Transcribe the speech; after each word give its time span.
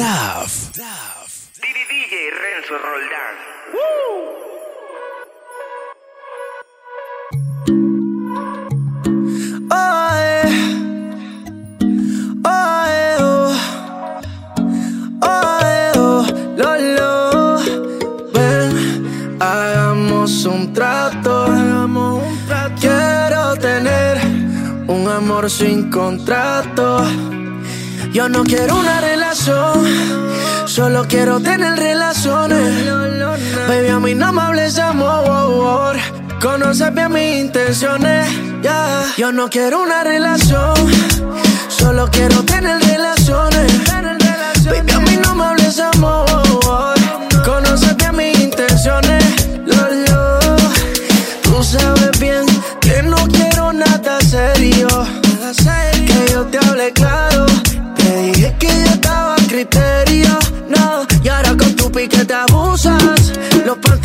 DAF. 0.00 0.72
DJ 1.90 2.14
Renzo 2.42 2.74
Roldán. 2.78 3.34
hagamos 19.38 20.44
un 20.46 20.72
trato. 20.72 21.46
Quiero 22.80 23.54
tener 23.56 24.16
un 24.86 25.06
amor 25.08 25.50
sin 25.50 25.90
contrato. 25.90 27.04
Yo 28.12 28.28
no 28.28 28.42
quiero 28.42 28.76
una 28.76 29.00
relación, 29.00 29.19
solo 29.34 31.04
quiero 31.08 31.40
tener 31.40 31.78
relaciones. 31.78 32.86
Baby, 33.68 33.88
a 33.88 34.00
mí 34.00 34.14
no 34.14 34.32
me 34.32 34.42
hables 34.42 34.74
de 34.74 34.82
amor. 34.82 35.96
Conoce 36.40 36.90
bien 36.90 37.12
mis 37.12 37.40
intenciones. 37.40 38.26
Yo 39.16 39.32
no 39.32 39.48
quiero 39.48 39.82
una 39.82 40.04
relación, 40.04 40.74
solo 41.68 42.08
quiero 42.10 42.42
tener 42.44 42.80
relaciones. 42.80 42.99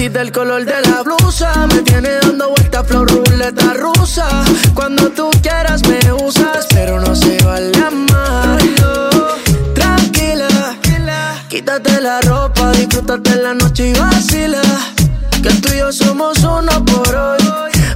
Del 0.05 0.31
color 0.31 0.63
de 0.65 0.81
la 0.87 1.01
blusa. 1.01 1.65
Me 1.67 1.81
tiene 1.81 2.09
dando 2.21 2.49
vueltas 2.51 2.87
flor 2.87 3.09
ruleta 3.09 3.73
rusa. 3.73 4.27
Cuando 4.75 5.09
tú 5.09 5.31
quieras 5.41 5.81
me 5.89 6.13
usas, 6.13 6.67
pero 6.69 7.01
no 7.01 7.15
se 7.15 7.43
vale 7.43 7.71
amarlo. 7.75 9.09
Tranquila, 9.73 10.77
quítate 11.49 11.99
la 12.01 12.21
ropa, 12.21 12.71
disfrútate 12.73 13.35
la 13.37 13.55
noche 13.55 13.89
y 13.89 13.93
vacila. 13.99 14.61
Que 15.41 15.49
tú 15.55 15.73
y 15.73 15.79
yo 15.79 15.91
somos 15.91 16.37
uno 16.37 16.85
por 16.85 17.15
hoy, 17.15 17.39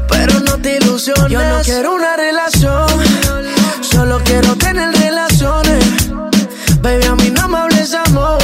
pero 0.10 0.40
no 0.40 0.58
te 0.58 0.78
ilusiones. 0.78 1.32
Yo 1.32 1.40
no 1.42 1.62
quiero 1.62 1.94
una 1.94 2.18
relación, 2.18 2.88
solo 3.82 4.20
quiero 4.26 4.56
tener 4.56 4.94
relaciones. 4.96 6.10
Baby, 6.82 7.06
a 7.06 7.16
mí 7.16 7.30
no 7.30 7.48
me 7.48 7.58
hables 7.60 7.94
amor. 7.94 8.39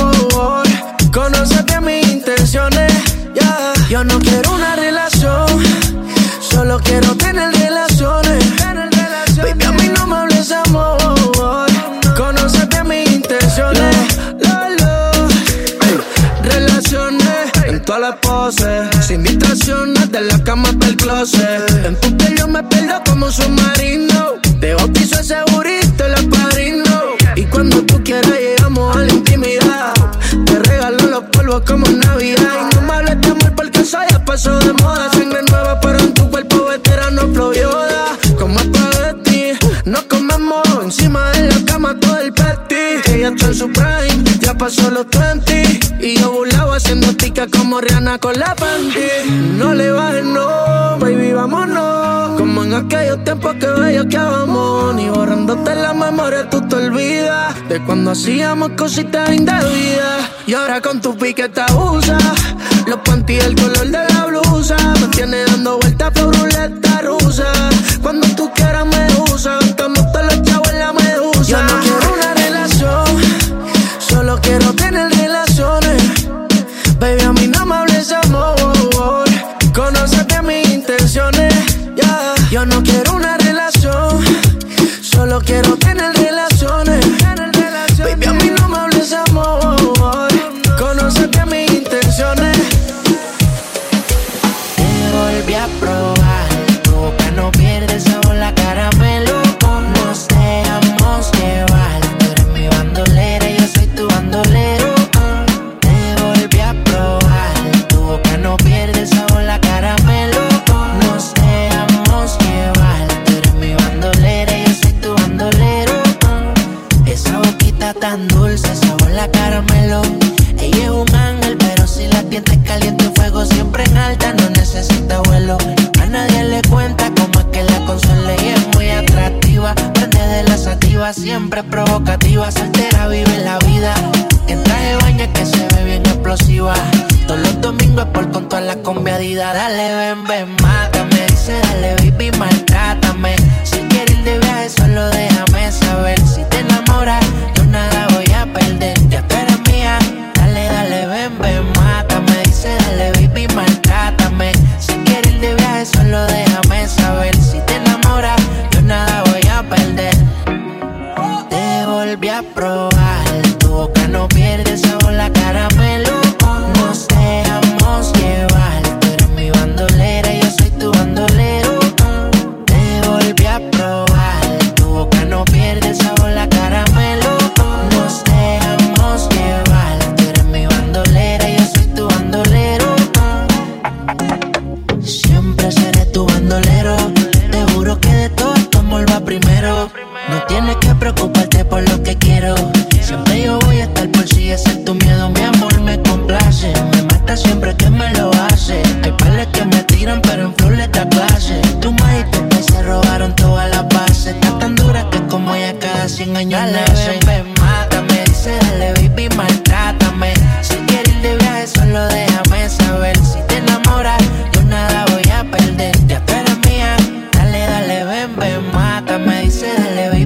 Poses. 18.22 18.90
Sin 19.06 19.24
distracciones, 19.24 20.12
de 20.12 20.22
la 20.22 20.44
cama 20.44 20.70
hasta 20.70 20.88
el 20.88 20.96
closet. 20.96 21.86
En 21.86 22.00
tu 22.00 22.16
piel 22.18 22.36
me 22.48 22.64
pierdo 22.64 23.02
como 23.06 23.26
un 23.26 23.32
submarino. 23.32 24.34
Te 24.60 24.74
bautizo 24.74 25.20
ese 25.20 25.38
burrito, 25.52 26.06
el 26.06 26.30
padrino. 26.30 27.02
Y 27.36 27.44
cuando 27.46 27.82
tú 27.84 28.02
quieras, 28.04 28.32
llegamos 28.40 28.96
a 28.96 29.00
la 29.02 29.14
intimidad. 29.14 29.94
Te 30.46 30.60
regalo 30.60 31.08
los 31.08 31.24
polvos 31.26 31.62
como 31.68 31.86
Navidad. 31.88 32.54
Y 32.72 32.76
no 32.76 32.82
me 32.82 32.94
hables 32.94 33.22
de 33.22 33.28
amor 33.30 33.54
porque 33.56 33.82
eso 33.82 33.98
ya 34.10 34.24
pasó 34.24 34.58
de 34.60 34.74
moda. 34.74 35.12
Sangre 35.14 35.42
nueva, 35.50 35.80
pero 35.82 36.00
en 36.00 36.14
tu 36.14 36.30
cuerpo 36.30 36.66
veterano 36.66 37.22
flow 37.34 37.54
yoda. 37.54 38.18
Como 38.38 38.60
espagueti, 38.60 39.52
nos 39.86 40.04
comemos 40.04 40.64
encima 40.84 41.32
de 41.32 41.50
la 41.50 41.66
cama 41.66 42.00
todo 42.00 42.20
el 42.20 42.34
petty. 42.34 43.12
Ella 43.12 43.30
está 43.30 43.48
en 43.48 43.56
su 43.56 43.72
prime, 43.72 44.15
pasó 44.66 44.90
los 44.90 45.06
20. 45.08 45.64
Y 46.02 46.18
yo 46.18 46.32
burlado 46.32 46.74
haciendo 46.74 47.16
tica 47.16 47.46
como 47.48 47.80
Rihanna 47.82 48.18
con 48.18 48.34
la 48.40 48.56
panty. 48.56 49.30
No 49.60 49.76
le 49.76 49.92
bajes, 49.92 50.26
no, 50.26 50.98
baby, 51.00 51.34
vámonos. 51.34 52.40
Como 52.40 52.64
en 52.64 52.74
aquellos 52.74 53.24
tiempos 53.24 53.54
que 53.60 53.68
bello 53.68 54.08
que 54.10 54.18
vamos. 54.18 54.96
Ni 54.96 55.08
borrándote 55.08 55.76
la 55.76 55.94
memoria, 55.94 56.50
tú 56.50 56.68
te 56.68 56.78
olvidas. 56.78 57.54
De 57.70 57.80
cuando 57.86 58.10
hacíamos 58.12 58.72
cositas 58.72 59.30
indebidas. 59.32 60.32
Y 60.48 60.56
ahora 60.56 60.82
con 60.82 61.00
tu 61.00 61.16
pique 61.16 61.48
te. 61.48 61.62
Los 62.88 63.00
panty 63.06 63.36
el 63.36 63.54
color 63.56 63.86
de 63.86 64.04
la 64.14 64.15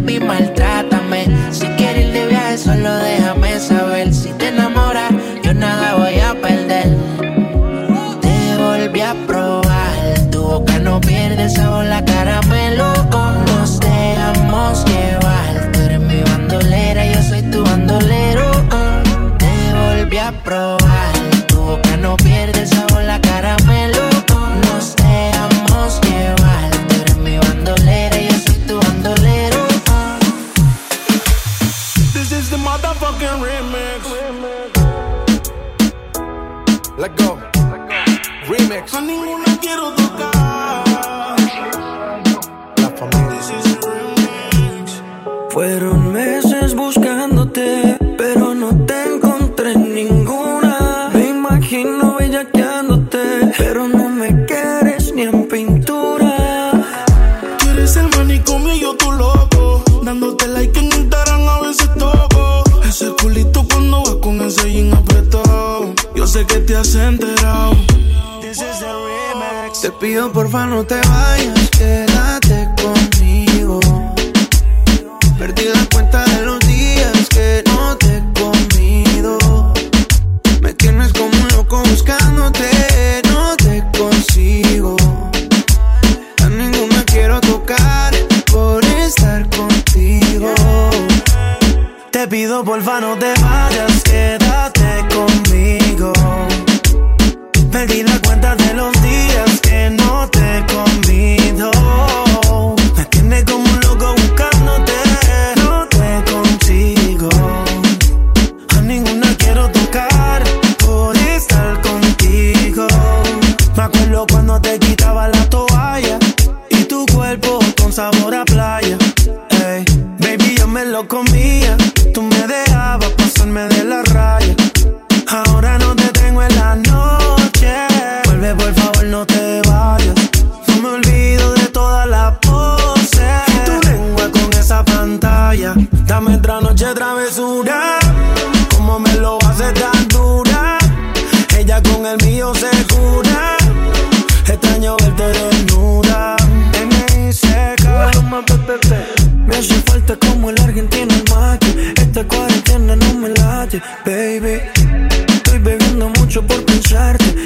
baby, 0.09 0.25
maltrátame. 0.25 1.68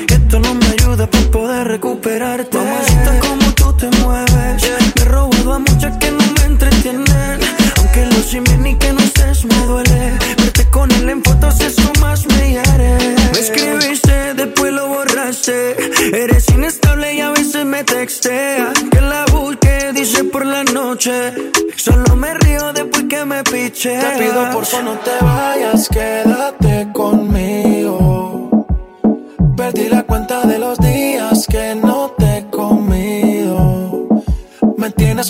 Esto 0.07 0.39
no 0.39 0.53
me 0.55 0.65
ayuda 0.67 1.07
para 1.07 1.31
poder 1.31 1.67
recuperarte. 1.67 2.57
Mamacita, 2.57 3.19
como 3.19 3.53
tú 3.53 3.73
te 3.73 3.89
mueves. 4.01 4.63
Me 4.95 5.01
he 5.01 5.05
robado 5.05 5.53
a 5.53 5.59
muchas 5.59 5.97
que 5.97 6.11
no 6.11 6.23
me 6.37 6.45
entretienen. 6.45 7.39
Aunque 7.77 8.05
lo 8.05 8.23
simen 8.23 8.67
y 8.67 8.75
que 8.75 8.93
no 8.93 8.99
estés 8.99 9.45
me 9.45 9.55
duele. 9.65 10.13
Verte 10.37 10.65
con 10.69 10.91
él 10.91 11.09
en 11.09 11.23
fotos, 11.23 11.59
eso 11.61 11.91
más 12.01 12.25
me 12.27 12.51
hiere. 12.51 12.97
Me 13.33 13.39
escribiste, 13.39 14.33
después 14.35 14.73
lo 14.73 14.87
borraste. 14.87 15.75
Eres 16.13 16.47
inestable 16.49 17.13
y 17.13 17.21
a 17.21 17.29
veces 17.31 17.65
me 17.65 17.83
texteas. 17.83 18.73
Que 18.91 19.01
la 19.01 19.25
busque, 19.31 19.91
dice 19.93 20.23
por 20.25 20.45
la 20.45 20.63
noche. 20.63 21.33
Solo 21.75 22.15
me 22.15 22.33
río 22.35 22.71
después 22.73 23.03
que 23.09 23.25
me 23.25 23.43
piche. 23.43 23.97
Te 23.99 24.17
pido 24.17 24.49
por 24.51 24.65
favor 24.65 24.85
no 24.85 24.99
te 24.99 25.11
vayas, 25.23 25.89
quédate 25.89 26.87
conmigo. 26.93 27.22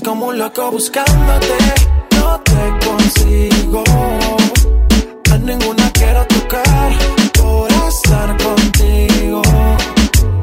Como 0.03 0.27
un 0.27 0.37
loco 0.37 0.69
buscándote, 0.71 1.57
no 2.17 2.39
te 2.41 2.85
consigo. 2.85 3.83
A 5.31 5.37
ninguna 5.37 5.89
quiero 5.91 6.25
tocar 6.27 6.91
por 7.33 7.71
estar 7.71 8.37
contigo. 8.43 9.41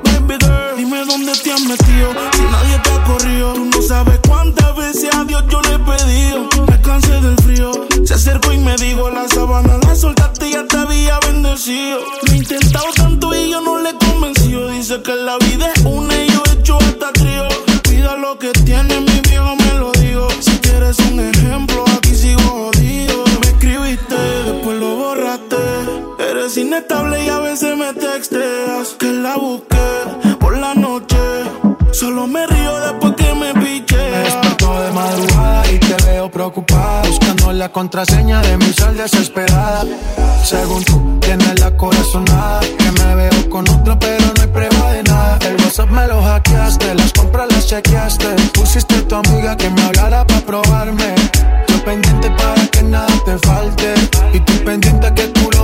Baby 0.05 0.37
girl, 0.41 0.77
dime 0.77 1.05
dónde 1.05 1.33
te 1.33 1.53
has 1.53 1.61
metido. 1.63 2.11
Si 2.33 2.43
nadie 2.43 2.79
te 2.83 2.91
ha 2.91 3.05
corrido, 3.05 3.53
tú 3.55 3.65
no 3.67 3.83
sabes 3.83 4.19
cuántas 4.27 4.77
veces 4.77 5.15
a 5.15 5.25
Dios 5.25 5.45
yo 5.49 5.61
le 5.63 5.75
he 5.75 5.79
pedido. 5.79 6.49
Me 6.67 6.81
cansé 6.81 7.21
del 7.21 7.37
frío. 7.37 7.73
Se 8.05 8.15
acercó 8.15 8.53
y 8.53 8.59
me 8.59 8.77
dijo: 8.77 9.11
La 9.11 9.29
sabana 9.29 9.79
la 9.87 9.95
soltaste 9.95 10.49
y 10.49 10.53
ya 10.53 10.65
te 10.67 10.77
había 10.79 11.19
bendecido. 11.21 11.99
Lo 12.23 12.33
he 12.33 12.37
intentado 12.37 12.87
tanto 12.95 13.35
y 13.35 13.51
yo 13.51 13.61
no 13.61 13.79
le 13.79 13.91
he 13.91 13.97
convencido. 13.97 14.69
Dice 14.69 15.03
que 15.03 15.15
la 15.15 15.37
vida 15.39 15.71
es 15.75 15.85
una 15.85 16.15
y 16.25 16.29
yo 16.31 16.43
he 16.47 16.61
hecho 16.61 16.79
inestable 26.81 27.25
y 27.25 27.29
a 27.29 27.39
veces 27.41 27.77
me 27.77 27.93
texteas. 27.93 28.97
Que 28.99 29.13
la 29.13 29.37
busqué 29.37 30.37
por 30.39 30.57
la 30.57 30.75
noche. 30.75 31.17
Solo 31.93 32.27
me 32.27 32.47
río 32.47 32.81
después 32.81 33.15
que 33.17 33.35
me 33.35 33.53
piché. 33.55 34.11
Me 34.11 34.19
despertó 34.19 34.81
de 34.81 34.91
madrugada 34.93 35.71
y 35.71 35.79
te 35.79 35.97
veo 36.07 36.31
preocupada 36.31 37.03
Buscando 37.07 37.53
la 37.53 37.71
contraseña 37.71 38.41
de 38.43 38.57
mi 38.57 38.73
sal 38.73 38.97
desesperada 38.97 39.85
Según 40.45 40.85
tú, 40.85 41.19
tienes 41.21 41.61
la 41.61 41.77
corazonada 41.77 42.61
Que 42.61 42.91
me 42.93 43.15
veo 43.15 43.51
con 43.51 43.69
otro 43.69 43.99
pero 43.99 44.25
no 44.37 44.43
hay 44.43 44.49
prueba 44.49 44.93
de 44.93 45.03
nada 45.03 45.39
El 45.43 45.57
WhatsApp 45.57 45.91
me 45.91 46.07
lo 46.07 46.23
hackeaste, 46.23 46.95
las 46.95 47.13
compras 47.13 47.49
las 47.53 47.67
chequeaste 47.67 48.29
Pusiste 48.53 48.97
a 48.97 49.09
tu 49.09 49.15
amiga 49.17 49.57
que 49.57 49.71
me 49.71 49.83
hablara 49.83 50.27
para 50.27 50.41
probarme 50.41 51.15
Yo 51.69 51.85
pendiente 51.85 52.31
para 52.31 52.67
que 52.69 52.83
nada 52.83 53.13
te 53.25 53.39
falte 53.39 53.95
Y 54.33 54.41
tú 54.41 54.53
pendiente 54.65 55.13
que 55.15 55.29
tú 55.29 55.51
lo 55.53 55.60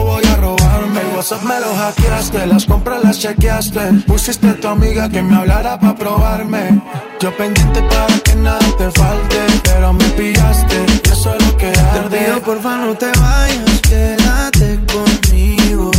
robarme 0.76 1.00
El 1.00 1.16
WhatsApp 1.16 1.42
me 1.42 1.60
lo 1.60 1.74
hackeaste, 1.74 2.46
las 2.46 2.64
compras 2.64 3.02
las 3.02 3.18
chequeaste. 3.18 3.80
Pusiste 4.06 4.48
a 4.48 4.60
tu 4.60 4.68
amiga 4.68 5.08
que 5.08 5.22
me 5.22 5.36
hablara 5.36 5.78
para 5.78 5.94
probarme. 5.94 6.82
Yo 7.20 7.36
pendiente 7.36 7.82
para 7.82 8.18
que 8.18 8.34
nada 8.36 8.58
te 8.76 8.90
falte 8.90 9.38
Pero 9.64 9.92
me 9.92 10.04
pillaste, 10.10 10.76
y 11.04 11.12
eso 11.12 11.34
es 11.34 11.46
lo 11.46 11.56
que 11.56 11.68
arde. 11.68 12.18
Te 12.18 12.24
pido 12.24 12.42
porfa 12.42 12.76
no 12.76 12.94
te 12.94 13.06
vayas, 13.06 13.80
quédate 13.88 14.80
conmigo. 14.92 15.90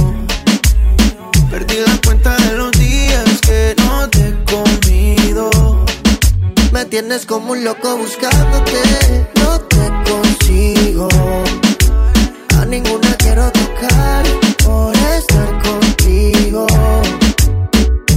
Perdí 1.50 1.78
la 1.86 1.98
cuenta 2.06 2.36
de 2.36 2.58
los 2.58 2.72
días 2.74 3.42
que 3.42 3.76
no 3.78 4.08
te 4.10 4.28
he 4.28 4.44
comido. 4.46 5.50
Me 6.72 6.86
tienes 6.86 7.26
como 7.26 7.54
un 7.54 7.64
loco 7.64 7.98
buscándote, 7.98 9.28
no 9.36 9.60
te 9.62 10.12
consigo. 10.12 11.08
A 12.60 12.66
ninguna 12.66 13.17
quiero 13.38 13.52
tocar 13.52 14.24
por 14.66 14.96
estar 14.96 15.62
contigo. 15.62 16.68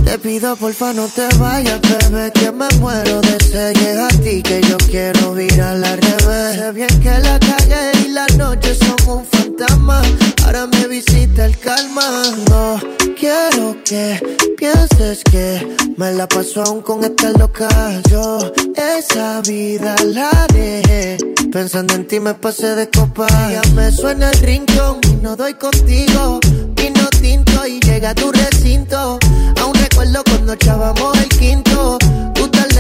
Te 0.05 0.19
pido 0.19 0.57
porfa 0.57 0.93
no 0.93 1.07
te 1.09 1.29
vayas, 1.39 1.81
bebé, 1.83 2.33
que 2.33 2.51
me 2.51 2.69
muero 2.79 3.21
de 3.21 3.45
sed. 3.45 3.75
Llega 3.75 4.07
a 4.07 4.09
ti 4.09 4.43
que 4.43 4.63
yo 4.63 4.77
quiero 4.79 5.35
virar 5.35 5.77
al 5.77 5.99
revés. 5.99 6.57
Sé 6.57 6.73
bien 6.73 7.01
que 7.01 7.19
la 7.19 7.39
calle 7.39 8.00
las 8.11 8.37
noches 8.37 8.79
son 8.79 9.19
un 9.19 9.25
fantasma. 9.27 10.03
Ahora 10.45 10.67
me 10.67 10.89
visita 10.89 11.47
el 11.47 11.57
calma. 11.59 12.23
No 12.49 12.81
quiero 13.19 13.77
que 13.85 14.21
pienses 14.57 15.23
que 15.25 15.77
me 15.97 16.13
la 16.13 16.27
paso 16.27 16.63
aún 16.63 16.83
con 16.83 17.05
esta 17.05 17.31
loca. 17.33 17.69
Yo 18.11 18.39
esa 18.75 19.41
vida 19.43 19.95
la 20.05 20.47
dejé. 20.53 21.19
Pensando 21.53 21.95
en 21.95 22.07
ti 22.07 22.21
me 22.21 22.35
pasé 22.35 22.75
de 22.75 22.89
copa. 22.89 23.27
Ya 23.51 23.63
me 23.75 23.91
suena 23.93 24.31
el 24.31 24.39
rincón 24.41 25.01
y 25.05 25.15
no 25.23 25.37
doy 25.37 25.55
contigo. 25.55 26.41
Vino 26.77 27.07
tinto 27.21 27.67
y 27.67 27.81
llega 27.81 28.11
a 28.11 28.15
tu 28.15 28.33
recinto. 28.33 29.19
Aún 29.61 29.75
recuerdo 29.75 30.23
cuando 30.25 30.53
echábamos 30.55 31.19
el 31.19 31.29
quinto 31.29 31.99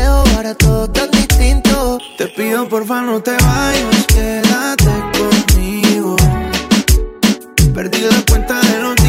paseo 0.00 0.54
todo 0.58 0.88
tan 0.90 1.10
distinto. 1.10 1.98
Te 2.16 2.26
pido 2.28 2.68
porfa 2.68 3.02
no 3.02 3.20
te 3.22 3.32
vayas, 3.32 4.06
quédate 4.08 4.92
conmigo. 5.16 6.16
Perdí 7.74 8.00
la 8.00 8.22
cuenta 8.28 8.60
de 8.60 8.80
los 8.80 8.99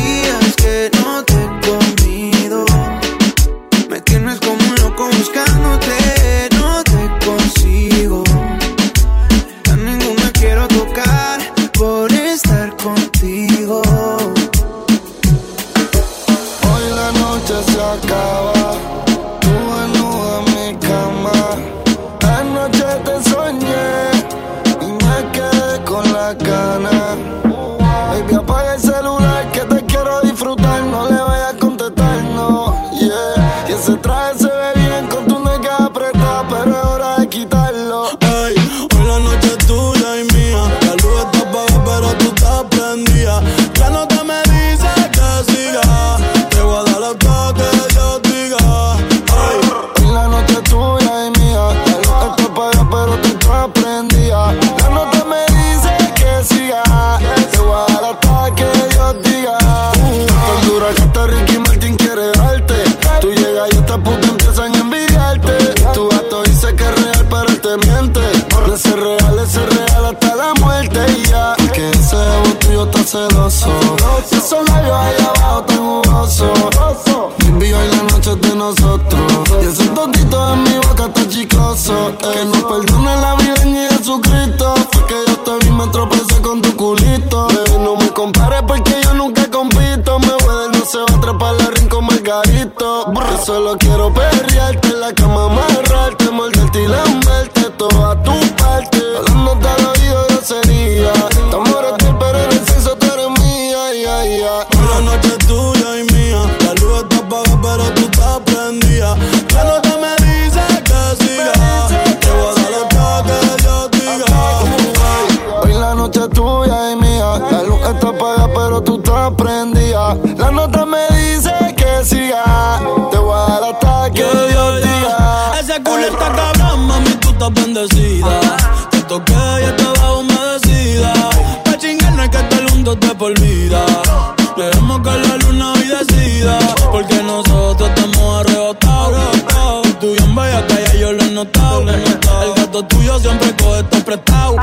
Porque 137.02 137.24
nosotros 137.24 137.90
estamos 137.90 138.46
arrebatados. 138.46 140.00
Tú 140.00 140.14
y 140.16 140.22
en 140.22 140.36
bella 140.36 140.68
calle 140.68 141.00
yo 141.00 141.12
lo 141.12 141.24
he 141.24 141.32
notado. 141.32 141.82
El 141.90 142.54
gato 142.56 142.84
tuyo 142.86 143.20
siempre 143.20 143.56
coge 143.56 143.84
todo 143.86 144.06
prestado. 144.06 144.56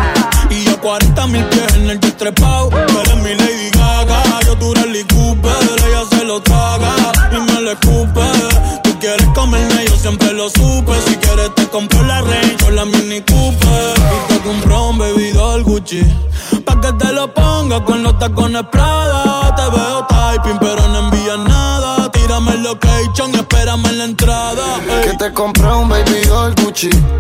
Y 0.49 0.63
yo 0.63 0.81
40 0.81 1.27
mil 1.27 1.45
pies 1.47 1.75
en 1.75 1.91
el 1.91 1.99
distrepao. 1.99 2.69
Uh. 2.69 2.71
Tú 2.71 3.01
eres 3.01 3.17
mi 3.17 3.35
Lady 3.35 3.71
Gaga, 3.73 4.23
yo 4.47 4.57
tú 4.57 4.73
eres 4.73 4.87
Lee 4.87 5.05
Cooper. 5.05 5.53
Ella 5.85 6.05
se 6.11 6.25
lo 6.25 6.41
traga 6.41 6.95
y 7.33 7.41
me 7.41 7.61
lo 7.61 7.73
escupe. 7.73 8.21
Tú 8.85 8.99
quieres 9.01 9.27
comerme, 9.35 9.87
yo 9.87 9.97
siempre 9.97 10.33
lo 10.33 10.49
supe. 10.49 10.93
Si 11.09 11.17
quieres 11.17 11.53
te 11.57 11.67
compro 11.67 12.05
la 12.05 12.21
Range 12.21 12.65
o 12.69 12.71
la 12.71 12.85
Mini 12.85 13.21
Cooper. 13.23 13.95
Y 13.97 14.33
te 14.33 14.41
compró 14.43 14.91
un 14.91 14.99
bebidor 14.99 15.65
Gucci. 15.65 16.05
Pa' 16.65 16.81
que 16.81 16.93
te 16.93 17.13
lo 17.13 17.35
ponga 17.35 17.85
con 17.85 18.05
los 18.05 18.17
tacones 18.21 18.63
Prada 18.71 18.98
Gucci. 26.79 27.18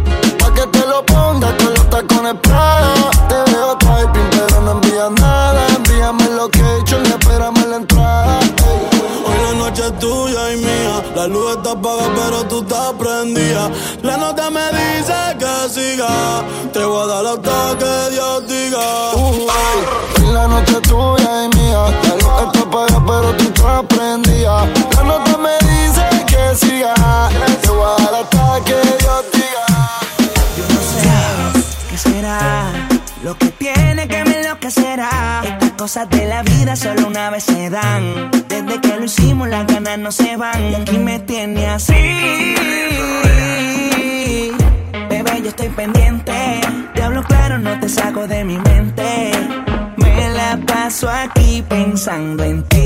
sangre 52.08 52.46
en 52.48 52.62
ti. 52.62 52.77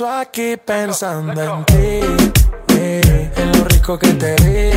Paso 0.00 0.08
aquí 0.08 0.56
pensando 0.56 1.42
en 1.42 1.64
ti. 1.66 2.00
eh, 2.74 3.30
en 3.36 3.52
lo 3.52 3.64
rico 3.66 3.98
que 3.98 4.08
te 4.14 4.34
vi. 4.36 4.72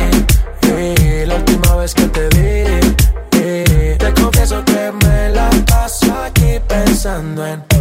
eh, 0.70 1.24
la 1.26 1.36
última 1.36 1.76
vez 1.76 1.94
que 1.94 2.06
te 2.08 2.28
vi. 2.28 2.92
eh, 3.32 3.96
te 3.98 4.12
confieso 4.20 4.62
que 4.66 4.92
me 4.92 5.30
la 5.30 5.48
paso 5.66 6.12
aquí 6.26 6.60
pensando 6.68 7.46
en 7.46 7.62
ti. 7.68 7.73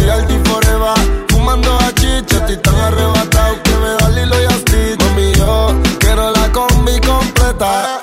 Reality 0.00 0.38
forever. 0.48 0.94
Fumando 1.28 1.76
a 1.78 1.92
chicha, 1.94 2.36
estoy 2.36 2.56
tan 2.58 2.74
arrebatado 2.76 3.62
que 3.62 3.70
me 3.70 3.88
da 3.98 4.08
Lilo 4.10 4.36
y 4.42 4.52
Stitch. 4.60 5.02
Mami, 5.04 5.32
yo 5.34 5.74
quiero 5.98 6.30
la 6.30 6.50
combi 6.52 6.98
completa. 7.00 8.00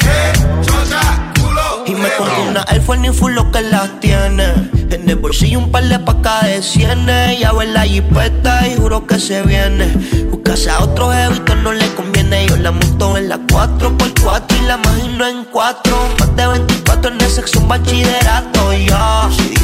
Y 1.85 1.91
me 1.93 2.09
compré 2.17 2.41
una 2.49 2.65
iPhone 2.69 3.05
y 3.05 3.09
full 3.09 3.33
lo 3.33 3.51
que 3.51 3.61
las 3.61 3.99
tiene. 3.99 4.45
En 4.89 5.09
el 5.09 5.15
bolsillo 5.15 5.59
un 5.59 5.71
par 5.71 5.83
de 5.83 5.99
pacas 5.99 6.45
de 6.45 6.63
cienes. 6.63 7.39
Ya 7.39 7.51
en 7.61 7.73
la 7.73 7.81
jipeta 7.81 8.67
y 8.67 8.75
juro 8.75 9.05
que 9.05 9.19
se 9.19 9.41
viene. 9.43 9.93
Buscase 10.31 10.69
a 10.69 10.81
otro 10.83 11.11
jevito 11.11 11.55
no 11.55 11.71
le 11.73 11.87
conviene. 11.93 12.47
Yo 12.47 12.57
la 12.57 12.71
monto 12.71 13.17
en 13.17 13.29
la 13.29 13.37
4x4 13.37 14.43
y 14.59 14.65
la 14.65 14.75
imagino 14.75 15.27
en 15.27 15.45
4. 15.45 15.97
Más 16.19 16.35
de 16.35 16.47
24 16.47 17.11
en 17.11 17.21
el 17.21 17.29
sexo 17.29 17.59
un 17.59 17.67
bachillerato. 17.67 18.73
Ya, 18.73 19.29
que 19.37 19.54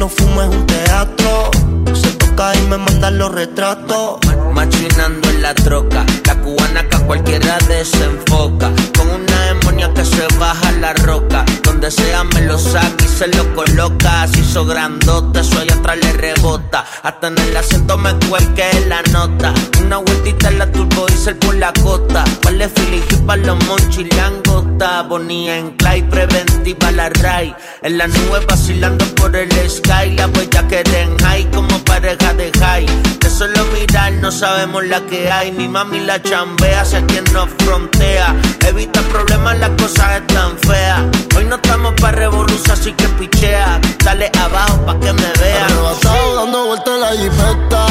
no 0.00 0.08
fumo 0.08 0.40
es 0.40 0.48
un 0.48 0.66
teatro. 0.66 1.50
Se 1.92 2.10
toca 2.12 2.56
y 2.56 2.66
me 2.68 2.78
manda 2.78 3.10
los 3.10 3.30
retratos. 3.32 4.18
Machinando 4.54 5.28
en 5.28 5.42
la 5.42 5.54
troca. 5.54 6.06
La 6.24 6.40
cubana 6.40 6.88
que 6.88 6.96
a 6.96 7.00
cualquiera 7.00 7.58
desenfoca. 7.68 8.70
Con 8.96 9.10
una 9.10 9.44
demonia 9.52 9.92
que 9.92 10.04
se 10.06 10.26
baja 10.38 10.72
la 10.72 10.94
roca. 10.94 11.44
Donde 11.80 11.96
sea 11.96 12.24
me 12.24 12.42
lo 12.42 12.58
saca 12.58 13.02
y 13.02 13.08
se 13.08 13.26
lo 13.28 13.54
coloca. 13.54 14.28
Se 14.28 14.40
hizo 14.40 14.66
grandote, 14.66 15.40
eso 15.40 15.60
allá 15.60 15.76
atrás 15.76 15.96
le 15.96 16.12
rebota. 16.12 16.84
Hasta 17.02 17.28
en 17.28 17.38
el 17.38 17.56
asiento 17.56 17.96
me 17.96 18.12
cuelque 18.28 18.68
la 18.86 19.00
nota. 19.10 19.54
Una 19.80 19.96
vueltita 19.96 20.48
en 20.50 20.58
la 20.58 20.70
turbo 20.70 21.06
diesel 21.06 21.36
por 21.36 21.54
la 21.54 21.72
costa. 21.82 22.24
Vale 22.44 22.68
Philly 22.68 23.02
para 23.26 23.42
los 23.44 23.64
monchis 23.64 24.14
langota. 24.14 25.04
Bonía 25.04 25.56
en 25.56 25.70
clay, 25.70 26.02
preventiva 26.02 26.90
la 26.90 27.08
ray. 27.08 27.56
En 27.80 27.96
la 27.96 28.08
nube 28.08 28.44
vacilando 28.46 29.06
por 29.14 29.34
el 29.34 29.50
sky. 29.70 30.10
La 30.18 30.26
huella 30.26 30.68
que 30.68 30.82
den 30.82 31.16
high 31.20 31.50
como 31.50 31.78
pareja 31.84 32.34
de 32.34 32.52
high. 32.60 32.86
De 33.20 33.30
solo 33.30 33.64
mirar 33.72 34.12
no 34.20 34.30
sabemos 34.30 34.84
la 34.84 35.00
que 35.06 35.32
hay. 35.32 35.50
Mi 35.52 35.66
mami 35.66 36.00
la 36.00 36.22
chambea, 36.22 36.84
sé 36.84 37.02
quien 37.06 37.24
nos 37.32 37.48
frontea. 37.64 38.36
Evita 38.66 39.00
problemas, 39.00 39.58
las 39.58 39.70
cosas 39.80 40.20
están 40.20 40.58
feas. 40.58 41.04
Hoy 41.34 41.46
no 41.46 41.58
estamos 41.70 41.94
para 42.00 42.16
revolución, 42.16 42.70
así 42.72 42.92
que 42.92 43.08
pichea. 43.10 43.80
Dale 44.04 44.30
abajo 44.40 44.84
pa' 44.86 44.98
que 44.98 45.12
me 45.12 45.32
vea. 45.40 45.66
Arrebatado 45.66 46.34
dando 46.36 46.66
vueltas 46.66 46.94
en 46.94 47.00
la 47.00 47.10
jipeta. 47.20 47.86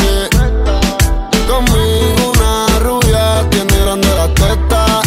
Yeah. 0.00 0.28
Conmigo 1.46 2.32
una 2.34 2.78
rubia 2.80 3.50
tiene 3.50 3.78
grande 3.84 4.08
la 4.16 4.28
teta. 4.34 5.02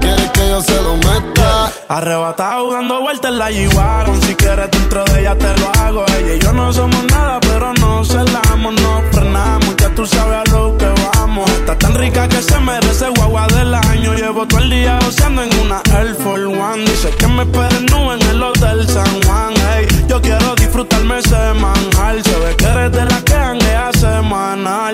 Quiere 0.00 0.30
que 0.32 0.48
yo 0.48 0.60
se 0.62 0.80
lo 0.82 0.96
meta. 0.96 1.72
Arrebatado 1.88 2.72
dando 2.72 3.00
vueltas 3.00 3.30
en 3.32 3.38
la 3.38 3.50
G-Wagon 3.50 4.20
Si 4.22 4.34
quieres 4.34 4.70
dentro 4.72 5.04
de 5.04 5.20
ella 5.20 5.36
te 5.38 5.56
lo 5.60 5.70
hago 5.80 6.04
Ella 6.18 6.34
y 6.34 6.38
yo 6.40 6.52
no 6.52 6.72
somos 6.72 7.04
nada 7.04 7.38
pero 7.40 7.72
no 7.74 8.04
celamos 8.04 8.74
No 8.74 9.02
frenamos, 9.12 9.65
tú 9.94 10.06
sabes 10.06 10.38
a 10.38 10.56
lo 10.56 10.76
que 10.76 10.86
vamos. 11.14 11.48
Está 11.50 11.76
tan 11.78 11.94
rica 11.94 12.28
que 12.28 12.42
se 12.42 12.58
merece 12.60 13.08
guagua 13.16 13.46
del 13.48 13.74
año. 13.74 14.14
Llevo 14.14 14.46
todo 14.46 14.60
el 14.60 14.70
día 14.70 14.98
goceando 15.04 15.42
en 15.42 15.58
una 15.60 15.82
Air 15.98 16.14
Force 16.14 16.44
One. 16.44 16.84
Dice 16.84 17.10
que 17.10 17.26
me 17.26 17.42
esperen 17.42 17.86
en 17.86 18.22
el 18.30 18.42
hotel 18.42 18.88
San 18.88 19.22
Juan. 19.22 19.54
Ey, 19.76 19.86
Yo 20.08 20.20
quiero 20.20 20.54
disfrutarme 20.56 21.18
ese 21.18 21.54
manjar. 21.54 22.22
Se 22.22 22.38
ve 22.40 22.56
que 22.56 22.64
eres 22.64 22.92
de 22.92 23.04
la 23.04 23.20
que 23.22 23.32
janguea 23.32 23.90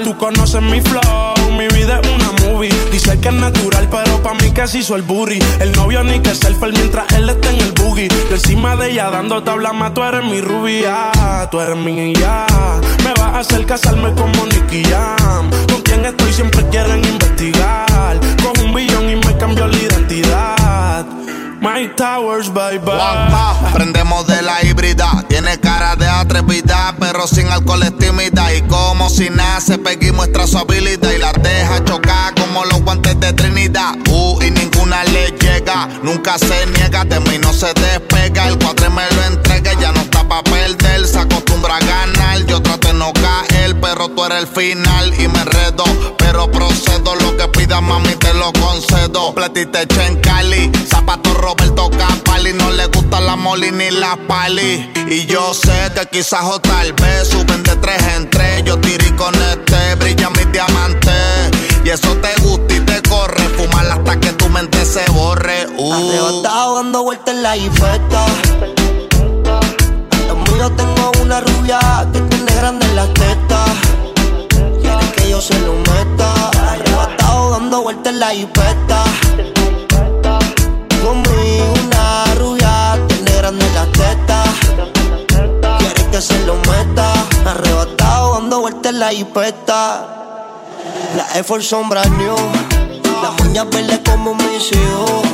Tú 0.04 0.16
conoces 0.16 0.60
mi 0.60 0.80
flow, 0.80 1.00
mi 1.56 1.68
vida 1.68 2.00
es 2.02 2.08
una 2.08 2.32
movie. 2.44 2.72
Dice 2.90 3.20
que 3.20 3.28
es 3.28 3.34
natural, 3.34 3.88
pero 3.88 4.20
pa' 4.20 4.34
mí 4.34 4.50
que 4.50 4.66
se 4.66 4.78
hizo 4.78 4.96
el 4.96 5.02
booty. 5.02 5.38
El 5.60 5.70
novio 5.72 6.02
ni 6.02 6.18
que 6.18 6.34
selfie 6.34 6.72
mientras 6.72 7.12
él 7.12 7.28
está 7.28 7.50
en 7.50 7.60
el 7.60 7.72
boogie. 7.72 8.08
Yo 8.08 8.34
encima 8.34 8.74
de 8.74 8.90
ella 8.90 9.10
dando 9.10 9.44
tabla 9.44 9.72
más, 9.72 9.94
tú 9.94 10.02
eres 10.02 10.24
mi 10.24 10.40
rubia, 10.40 11.12
tú 11.52 11.60
eres 11.60 11.76
mi 11.76 12.12
ya. 12.14 12.46
Me 13.04 13.12
vas 13.14 13.34
a 13.34 13.38
hacer 13.38 13.64
casarme 13.64 14.12
como 14.14 14.44
Nicky 14.46 14.82
Jam. 14.84 15.50
Con 15.70 15.82
quien 15.82 16.04
estoy 16.04 16.32
siempre 16.32 16.66
quieren 16.70 17.04
investigar. 17.04 18.18
Con 18.42 18.66
un 18.66 18.74
billón 18.74 19.08
y 19.08 19.16
me 19.16 19.36
cambió 19.38 19.68
la 19.68 19.76
identidad. 19.76 21.06
My 21.62 21.86
Towers, 21.94 22.52
bye 22.52 22.80
bye. 22.80 23.72
prendemos 23.72 24.26
de 24.26 24.42
la 24.42 24.64
híbrida. 24.64 25.24
Tiene 25.28 25.60
cara 25.60 25.94
de 25.94 26.08
atrevida, 26.08 26.92
pero 26.98 27.28
sin 27.28 27.46
alcohol 27.46 27.84
es 27.84 27.96
tímida. 27.98 28.52
Y 28.52 28.62
como 28.62 29.08
si 29.08 29.30
nace, 29.30 29.78
Peggy 29.78 30.10
muestra 30.10 30.48
su 30.48 30.58
habilidad 30.58 31.12
y 31.12 31.18
la 31.18 31.32
deja 31.32 31.84
chocar 31.84 32.34
como 32.34 32.64
los 32.64 32.82
guantes 32.82 33.20
de 33.20 33.32
Trinidad. 33.34 33.94
Uh, 34.10 34.42
y 34.42 34.50
ninguna 34.50 35.04
le 35.04 35.30
llega, 35.38 35.88
nunca 36.02 36.36
se 36.36 36.66
niega, 36.66 37.04
de 37.04 37.20
mí 37.20 37.38
no 37.38 37.52
se 37.52 37.72
despega. 37.74 38.48
El 38.48 38.58
cuadre 38.58 38.90
me 38.90 39.08
lo 39.14 39.22
entrega, 39.26 39.72
ya 39.80 39.92
no 39.92 40.02
pa' 40.32 40.42
perder, 40.44 41.06
se 41.06 41.18
acostumbra 41.18 41.76
a 41.76 41.80
ganar. 41.80 42.46
Yo 42.46 42.62
trato 42.62 42.88
de 42.88 42.94
no 42.94 43.12
caer, 43.12 43.78
pero 43.80 44.08
tú 44.08 44.24
eres 44.24 44.38
el 44.38 44.46
final 44.46 45.12
y 45.20 45.28
me 45.28 45.40
enredo. 45.40 45.84
Pero 46.16 46.50
procedo, 46.50 47.14
lo 47.16 47.36
que 47.36 47.48
pida 47.48 47.80
mami 47.80 48.14
te 48.14 48.32
lo 48.34 48.50
concedo. 48.52 49.34
Platiste 49.34 49.86
en 50.06 50.16
Cali, 50.20 50.72
zapato 50.86 51.34
Roberto 51.34 51.90
Capali 51.90 52.52
no 52.54 52.70
le 52.70 52.86
gusta 52.86 53.20
la 53.20 53.36
moli 53.36 53.70
ni 53.72 53.90
la 53.90 54.16
pali. 54.26 54.90
Y 55.06 55.26
yo 55.26 55.52
sé 55.52 55.78
que 55.94 56.06
quizás 56.06 56.44
o 56.44 56.58
tal 56.60 56.92
vez 56.94 57.28
suben 57.28 57.62
de 57.62 57.76
tres 57.76 58.02
en 58.16 58.30
tres. 58.30 58.64
Yo 58.64 58.78
tiré 58.78 59.14
con 59.16 59.34
este, 59.34 59.94
brilla 59.96 60.30
mi 60.30 60.44
diamante. 60.46 61.12
Y 61.84 61.90
eso 61.90 62.16
te 62.24 62.32
gusta 62.40 62.74
y 62.74 62.80
te 62.80 63.02
corre. 63.02 63.42
Fumar 63.56 63.86
hasta 63.90 64.18
que 64.18 64.32
tu 64.32 64.48
mente 64.48 64.82
se 64.86 65.04
borre. 65.10 65.66
Uh. 65.76 65.92
Arrebatado 65.92 66.76
dando 66.76 67.02
vueltas 67.02 67.34
en 67.34 67.42
la 67.42 67.56
infecta. 67.56 68.26
Míos 70.62 70.76
tengo 70.76 71.10
una 71.20 71.40
rubia 71.40 71.80
que 72.12 72.20
tiene 72.20 72.54
grande 72.54 72.86
en 72.86 72.94
las 72.94 73.12
tetas. 73.14 73.70
Quiere 74.80 75.12
que 75.16 75.28
yo 75.28 75.40
se 75.40 75.58
lo 75.58 75.72
meta. 75.72 76.50
Arrebatado 76.70 77.50
dando 77.50 77.82
vueltas 77.82 78.12
en 78.12 78.20
la 78.20 78.32
infecta 78.32 79.02
conmigo 81.02 81.74
una 81.84 82.34
rubia, 82.36 82.96
tiene 83.08 83.32
grande 83.38 83.66
la 83.74 83.86
teta. 83.86 84.44
Quiere 85.80 86.10
que 86.12 86.20
se 86.20 86.38
lo 86.46 86.54
meta, 86.54 87.12
arrebatado 87.44 88.34
dando 88.34 88.60
vueltas 88.60 88.92
en 88.92 89.00
la 89.00 89.12
hipeta. 89.12 90.06
La 91.16 91.26
Air 91.34 91.44
Force 91.44 91.68
sombra 91.70 92.04
new, 92.04 92.36
las 93.20 93.40
uñas 93.44 93.68
verdes 93.68 93.98
como 94.08 94.36
mis 94.36 94.70
hijos. 94.70 95.24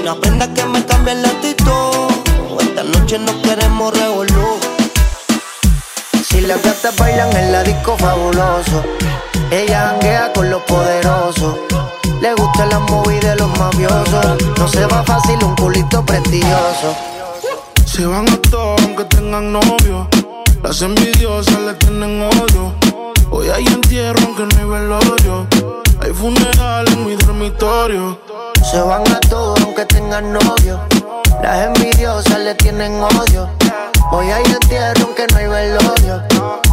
Una 0.00 0.14
prenda 0.14 0.46
que 0.54 0.64
me 0.66 0.86
cambia 0.86 1.14
el 1.14 1.24
actitud. 1.24 2.60
Esta 2.60 2.84
noche 2.84 3.18
no 3.18 3.42
queremos 3.42 3.92
revolver. 3.98 4.67
Si 6.30 6.42
las 6.42 6.62
gatas 6.62 6.94
bailan 6.96 7.34
en 7.38 7.52
la 7.52 7.62
disco 7.62 7.96
fabuloso, 7.96 8.84
ella 9.50 9.88
janguea 9.88 10.30
con 10.34 10.50
los 10.50 10.62
poderosos. 10.64 11.56
Le 12.20 12.34
gusta 12.34 12.66
la 12.66 12.80
movie 12.80 13.18
de 13.20 13.34
los 13.36 13.48
mafiosos. 13.58 14.36
No 14.58 14.68
se 14.68 14.84
va 14.84 15.02
fácil 15.04 15.42
un 15.42 15.56
culito 15.56 16.04
prestigioso. 16.04 16.94
Se 17.86 18.04
van 18.04 18.28
a 18.28 18.36
todos 18.50 18.78
aunque 18.82 19.04
tengan 19.04 19.52
novio. 19.52 20.06
Las 20.62 20.82
envidiosas 20.82 21.60
le 21.60 21.72
tienen 21.74 22.20
odio. 22.20 22.74
Hoy 23.30 23.48
hay 23.48 23.66
entierro 23.66 24.20
aunque 24.26 24.54
no 24.54 24.60
hay 24.60 24.80
velorio. 24.80 25.46
Hay 26.02 26.12
funeral 26.12 26.86
en 26.88 27.06
mi 27.06 27.16
dormitorio. 27.16 28.18
Se 28.70 28.78
van 28.82 29.02
a 29.10 29.18
todos 29.20 29.58
aunque 29.62 29.86
tengan 29.86 30.30
novio. 30.34 30.78
Las 31.42 31.66
envidiosas 31.66 32.38
le 32.40 32.54
tienen 32.54 33.00
odio. 33.00 33.48
Hoy 34.10 34.30
hay 34.30 34.42
entierro 34.44 35.04
aunque 35.04 35.26
no 35.32 35.38
hay 35.38 35.46
velorio. 35.46 36.22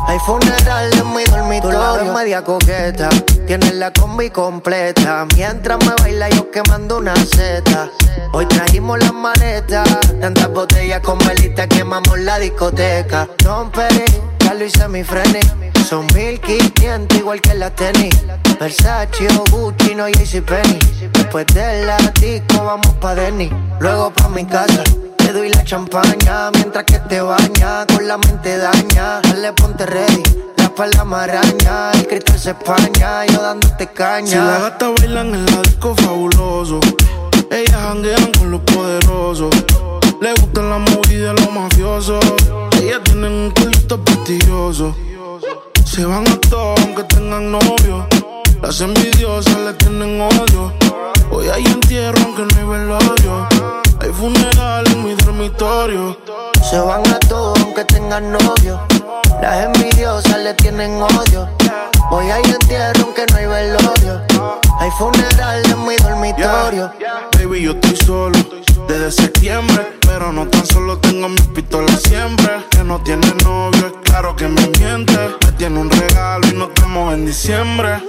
Hay 0.07 0.19
funeral 0.19 0.91
en 0.93 1.13
mi 1.13 1.23
dormitorio. 1.23 2.13
media 2.13 2.43
coqueta, 2.43 3.09
tiene 3.45 3.73
la 3.73 3.91
combi 3.91 4.29
completa. 4.29 5.25
Mientras 5.35 5.77
me 5.85 5.93
baila 6.01 6.29
yo 6.29 6.49
quemando 6.49 6.97
una 6.97 7.15
seta. 7.15 7.89
Hoy 8.31 8.45
trajimos 8.47 8.99
las 8.99 9.13
maletas, 9.13 9.87
tantas 10.19 10.49
botellas 10.49 11.01
con 11.01 11.17
velita 11.19 11.67
quemamos 11.67 12.19
la 12.19 12.39
discoteca. 12.39 13.27
Don 13.43 13.71
Carlos 14.45 14.67
y 14.67 14.77
semifreni. 14.77 15.39
Son 15.89 16.05
1500 16.13 17.17
igual 17.17 17.41
que 17.41 17.55
la 17.55 17.71
tenis. 17.71 18.15
Versace 18.59 19.27
o 19.39 19.43
Gucci, 19.49 19.95
no 19.95 20.05
Penny. 20.05 20.79
Después 21.13 21.47
de 21.47 21.85
la 21.85 21.97
vamos 22.63 22.93
pa' 23.01 23.15
Denny. 23.15 23.49
Luego 23.79 24.11
pa' 24.11 24.29
mi 24.29 24.45
casa 24.45 24.83
te 25.17 25.33
doy 25.33 25.49
la 25.49 25.63
champaña 25.63 26.51
mientras 26.53 26.83
que 26.85 26.99
te 26.99 27.19
baña, 27.21 27.85
con 27.87 28.07
la 28.07 28.17
mente 28.17 28.57
daña. 28.57 29.21
Dale, 29.21 29.53
ponte 29.53 29.85
ready, 29.87 30.23
la 30.57 30.85
la 30.85 31.03
maraña. 31.03 31.91
El 31.93 32.07
cristal 32.07 32.39
se 32.39 32.51
españa, 32.51 33.25
yo 33.25 33.41
dándote 33.41 33.87
caña. 33.87 34.27
Si 34.27 34.35
la 34.35 34.59
gata 34.59 34.89
bailan 34.89 35.33
en 35.33 35.45
la 35.47 35.61
disco 35.63 35.95
fabuloso, 35.95 36.79
ellas 37.49 37.71
janguean 37.75 38.31
con 38.33 38.51
los 38.51 38.61
poderosos. 38.61 39.49
Le 40.21 40.33
gustan 40.39 40.69
la 40.69 40.77
movida 40.77 41.33
de 41.33 41.41
los 41.41 41.51
mafiosos. 41.51 42.23
Ellas 42.81 43.01
tienen 43.03 43.31
un 43.31 43.51
culito 43.51 44.01
prestigioso. 44.03 44.95
Se 45.85 46.05
van 46.05 46.27
a 46.27 46.37
todos 46.49 46.79
aunque 46.79 47.03
tengan 47.03 47.51
novio. 47.51 48.07
Las 48.61 48.81
envidiosas 48.81 49.57
le 49.57 49.73
tienen 49.73 50.21
odio. 50.21 50.73
Hoy 51.31 51.49
hay 51.49 51.65
entierro 51.65 52.17
aunque 52.23 52.43
no 52.43 52.59
hay 52.59 52.79
velorio. 52.79 53.47
Hay 53.99 54.09
funeral 54.09 54.85
en 54.87 55.03
mi 55.03 55.13
dormitorio. 55.15 56.17
Se 56.69 56.79
van 56.79 57.05
a 57.07 57.19
todos 57.19 57.59
aunque 57.59 57.85
tengan 57.85 58.31
novio. 58.31 58.79
Las 59.41 59.65
envidiosas 59.65 60.39
le 60.39 60.53
tienen 60.55 61.01
odio. 61.01 61.47
Hoy 62.09 62.29
hay 62.29 62.43
entierro 62.43 63.03
aunque 63.03 63.25
no 63.31 63.37
hay 63.37 63.45
velorio. 63.45 64.21
Hay 64.79 64.91
funeral 64.91 65.63
en 65.65 65.85
mi 65.85 65.95
dormitorio. 65.97 66.91
Baby, 67.37 67.61
yo 67.61 67.71
estoy 67.71 67.95
solo 68.05 68.39
desde 68.87 69.11
septiembre. 69.11 69.97
Pero 70.01 70.31
no 70.31 70.47
tan 70.47 70.65
solo 70.65 70.97
tengo 70.99 71.29
mis 71.29 71.47
pistolas 71.47 72.01
siempre. 72.01 72.65
Que 72.69 72.83
no 72.83 73.01
tiene 73.03 73.27
novio, 73.43 73.87
es 73.87 73.93
claro 74.03 74.35
que 74.35 74.47
me 74.47 74.67
miente. 74.79 75.14
Tiene 75.65 75.79
un 75.79 75.89
regalo 75.89 76.47
y 76.47 76.53
no 76.53 76.65
estamos 76.65 77.11
en 77.15 77.25
diciembre. 77.25 77.99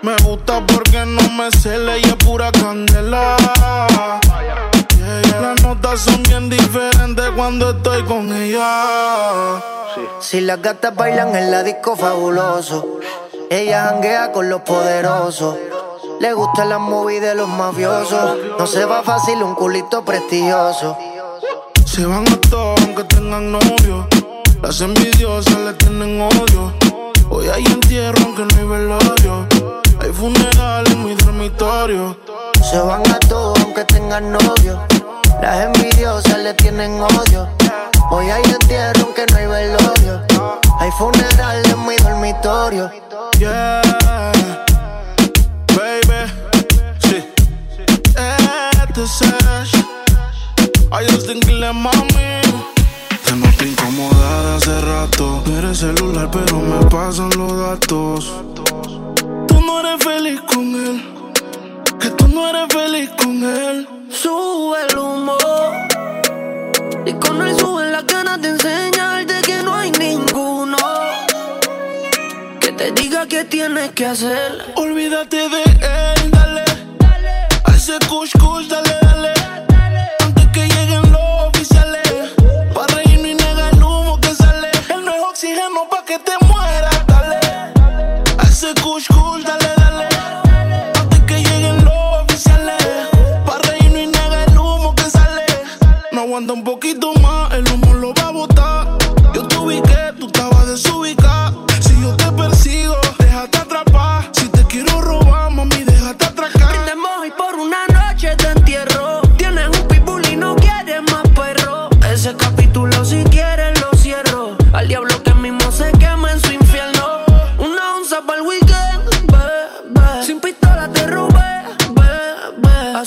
Me 0.00 0.16
gusta 0.22 0.64
porque 0.64 1.04
no 1.04 1.22
me 1.30 1.50
cele 1.50 1.98
y 1.98 2.02
es 2.02 2.14
pura 2.14 2.52
candela. 2.52 3.36
Las 5.40 5.60
notas 5.60 6.02
son 6.02 6.22
bien 6.22 6.48
diferentes 6.48 7.30
cuando 7.34 7.70
estoy 7.70 8.04
con 8.04 8.32
ella. 8.32 9.60
Si 10.20 10.40
las 10.40 10.62
gatas 10.62 10.94
bailan 10.94 11.34
en 11.34 11.50
la 11.50 11.64
disco 11.64 11.96
fabuloso, 11.96 13.00
ella 13.50 13.88
janguea 13.88 14.30
con 14.30 14.48
los 14.48 14.60
poderosos. 14.60 15.56
Le 16.20 16.32
gusta 16.32 16.64
la 16.64 16.78
movie 16.78 17.18
de 17.18 17.34
los 17.34 17.48
mafiosos. 17.48 18.38
No 18.56 18.68
se 18.68 18.84
va 18.84 19.02
fácil 19.02 19.42
un 19.42 19.56
culito 19.56 20.04
prestigioso. 20.04 20.96
Se 21.86 22.06
van 22.06 22.24
a 22.28 22.40
todos 22.48 22.80
aunque 22.82 23.02
tengan 23.02 23.50
novio. 23.50 24.06
Las 24.62 24.80
envidiosas 24.80 25.58
le 25.58 25.72
tienen 25.74 26.20
odio. 26.20 26.72
Hoy 27.28 27.48
hay 27.48 27.64
entierro 27.64 28.16
aunque 28.24 28.44
no 28.44 28.60
hay 28.60 28.64
velorio. 28.64 29.48
Hay 30.00 30.12
funeral 30.12 30.84
en 30.86 31.04
mi 31.04 31.14
dormitorio. 31.16 32.16
Se 32.70 32.78
van 32.78 33.02
a 33.10 33.18
todos 33.18 33.58
aunque 33.58 33.84
tengan 33.84 34.30
novio. 34.30 34.80
Las 35.42 35.66
envidiosas 35.66 36.38
le 36.38 36.54
tienen 36.54 37.00
odio. 37.00 37.48
Hoy 38.12 38.30
hay 38.30 38.44
entierro 38.44 39.02
aunque 39.02 39.26
no 39.32 39.36
hay 39.36 39.46
velorio. 39.46 40.22
Hay 40.78 40.92
funeral 40.92 41.62
en 41.66 41.86
mi 41.86 41.96
dormitorio. 41.96 42.88
Yeah, 43.40 43.82
baby. 45.74 46.30
Sí. 47.00 47.24
Este 48.86 49.02
es 49.02 49.22
Ay, 50.92 51.06
Dios 51.06 51.26
te 53.32 53.36
mami. 53.36 53.56
Te 53.56 53.64
noto 53.64 53.64
incomodada 53.64 54.56
hace 54.56 54.80
rato. 54.80 55.42
Eres 55.58 55.78
celular, 55.78 56.30
pero 56.30 56.58
me 56.60 56.84
pasan 56.86 57.30
los 57.36 57.56
datos 57.56 58.32
no 59.64 59.80
eres 59.80 60.04
feliz 60.04 60.40
con 60.42 60.74
él. 60.74 61.02
Que 62.00 62.10
tú 62.10 62.28
no 62.28 62.48
eres 62.48 62.66
feliz 62.72 63.10
con 63.16 63.42
él. 63.42 63.88
Sube 64.10 64.76
el 64.88 64.98
humo. 64.98 65.36
Y 67.06 67.12
con 67.14 67.40
él 67.46 67.56
sube 67.58 67.90
la 67.90 68.04
cara 68.04 68.36
de 68.38 68.48
enseñarte 68.50 69.34
que 69.42 69.62
no 69.62 69.74
hay 69.74 69.90
ninguno. 69.92 70.76
Que 72.60 72.72
te 72.72 72.92
diga 72.92 73.26
qué 73.26 73.44
tienes 73.44 73.92
que 73.92 74.06
hacer. 74.06 74.72
Olvídate 74.76 75.48
de 75.48 75.62
él, 75.62 76.30
dale. 76.30 76.64
A 77.64 77.70
ese 77.74 77.98
kush 78.08 78.32
kush, 78.38 78.68
dale, 78.68 78.91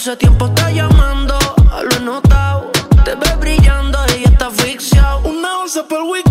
Hace 0.05 0.17
tiempo 0.17 0.45
está 0.45 0.69
llamando, 0.69 1.35
lo 1.81 1.97
he 1.97 1.99
notado. 1.99 2.69
Te 3.03 3.15
ves 3.15 3.39
brillando, 3.39 3.97
ella 4.13 4.29
está 4.29 4.47
asfixiada. 4.49 5.15
Una 5.15 5.61
once 5.61 5.81
por 5.81 6.03
week 6.03 6.24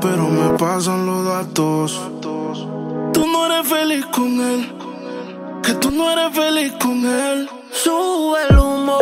pero 0.00 0.28
me 0.28 0.58
pasan 0.58 1.06
los 1.06 1.24
datos. 1.24 2.00
Tú 3.12 3.26
no 3.26 3.46
eres 3.46 3.68
feliz 3.68 4.06
con 4.06 4.40
él, 4.40 4.72
que 5.62 5.74
tú 5.74 5.90
no 5.90 6.10
eres 6.10 6.34
feliz 6.34 6.72
con 6.80 7.04
él. 7.04 7.48
Sube 7.70 8.38
el 8.48 8.58
humo 8.58 8.98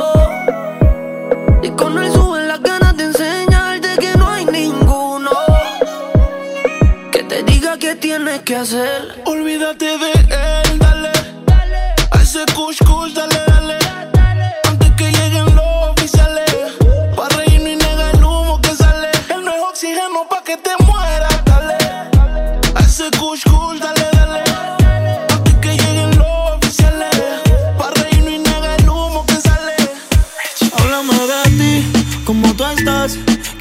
y 1.62 1.70
con 1.70 1.98
él 1.98 2.10
sube 2.12 2.46
las 2.46 2.60
ganas 2.62 2.96
de 2.96 3.04
enseñarte 3.04 3.88
que 4.00 4.16
no 4.16 4.28
hay 4.28 4.46
ninguno 4.46 5.30
que 7.10 7.22
te 7.22 7.42
diga 7.42 7.78
qué 7.78 7.94
tienes 7.94 8.40
que 8.42 8.56
hacer. 8.56 9.22
Olvídate 9.26 9.98
de 9.98 10.21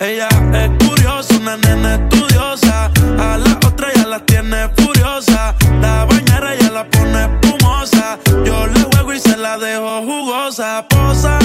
Ella 0.00 0.28
es 0.54 0.86
curiosa, 0.86 1.36
una 1.38 1.56
nena 1.56 1.94
estudiosa. 1.96 2.90
A 3.18 3.36
la 3.36 3.58
otra 3.66 3.92
ya 3.94 4.06
la 4.06 4.20
tiene 4.20 4.68
furiosa. 4.76 5.54
La 5.80 6.04
bañera 6.04 6.54
ya 6.54 6.70
la 6.70 6.84
pone 6.88 7.24
espumosa. 7.24 8.18
Yo 8.44 8.66
la 8.66 8.80
juego 8.92 9.12
y 9.12 9.18
se 9.18 9.36
la 9.36 9.58
dejo 9.58 10.02
jugosa. 10.02 10.86
Posa 10.88 11.37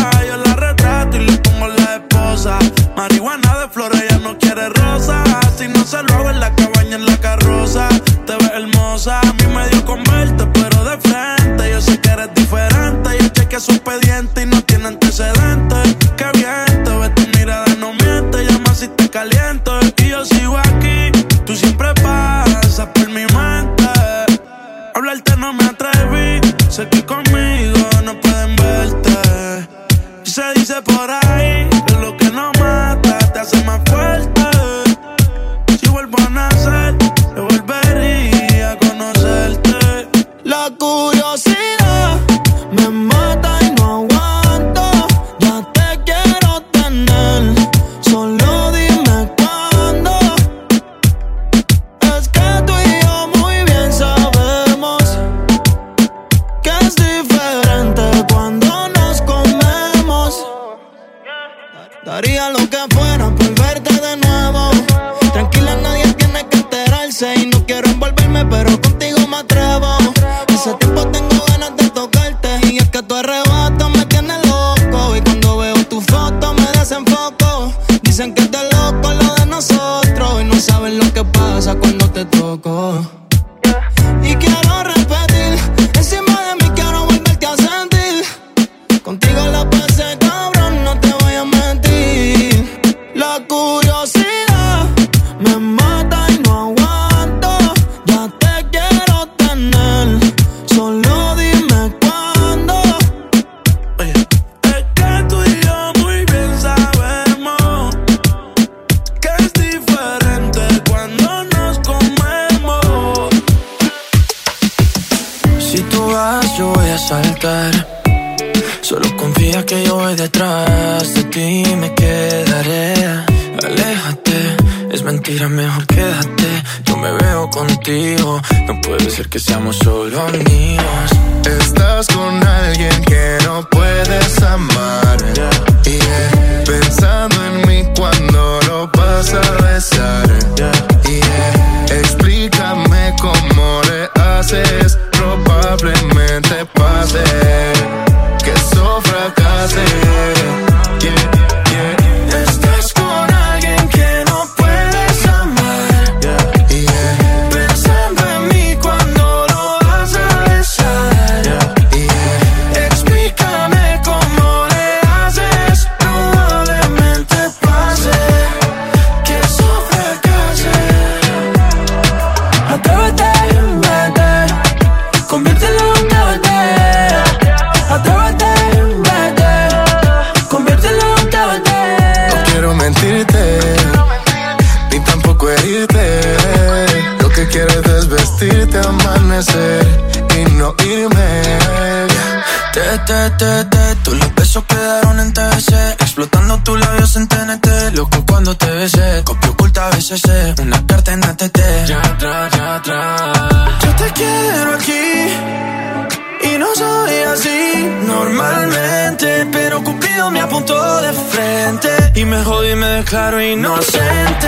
declaro 213.03 213.41
inocente. 213.41 214.47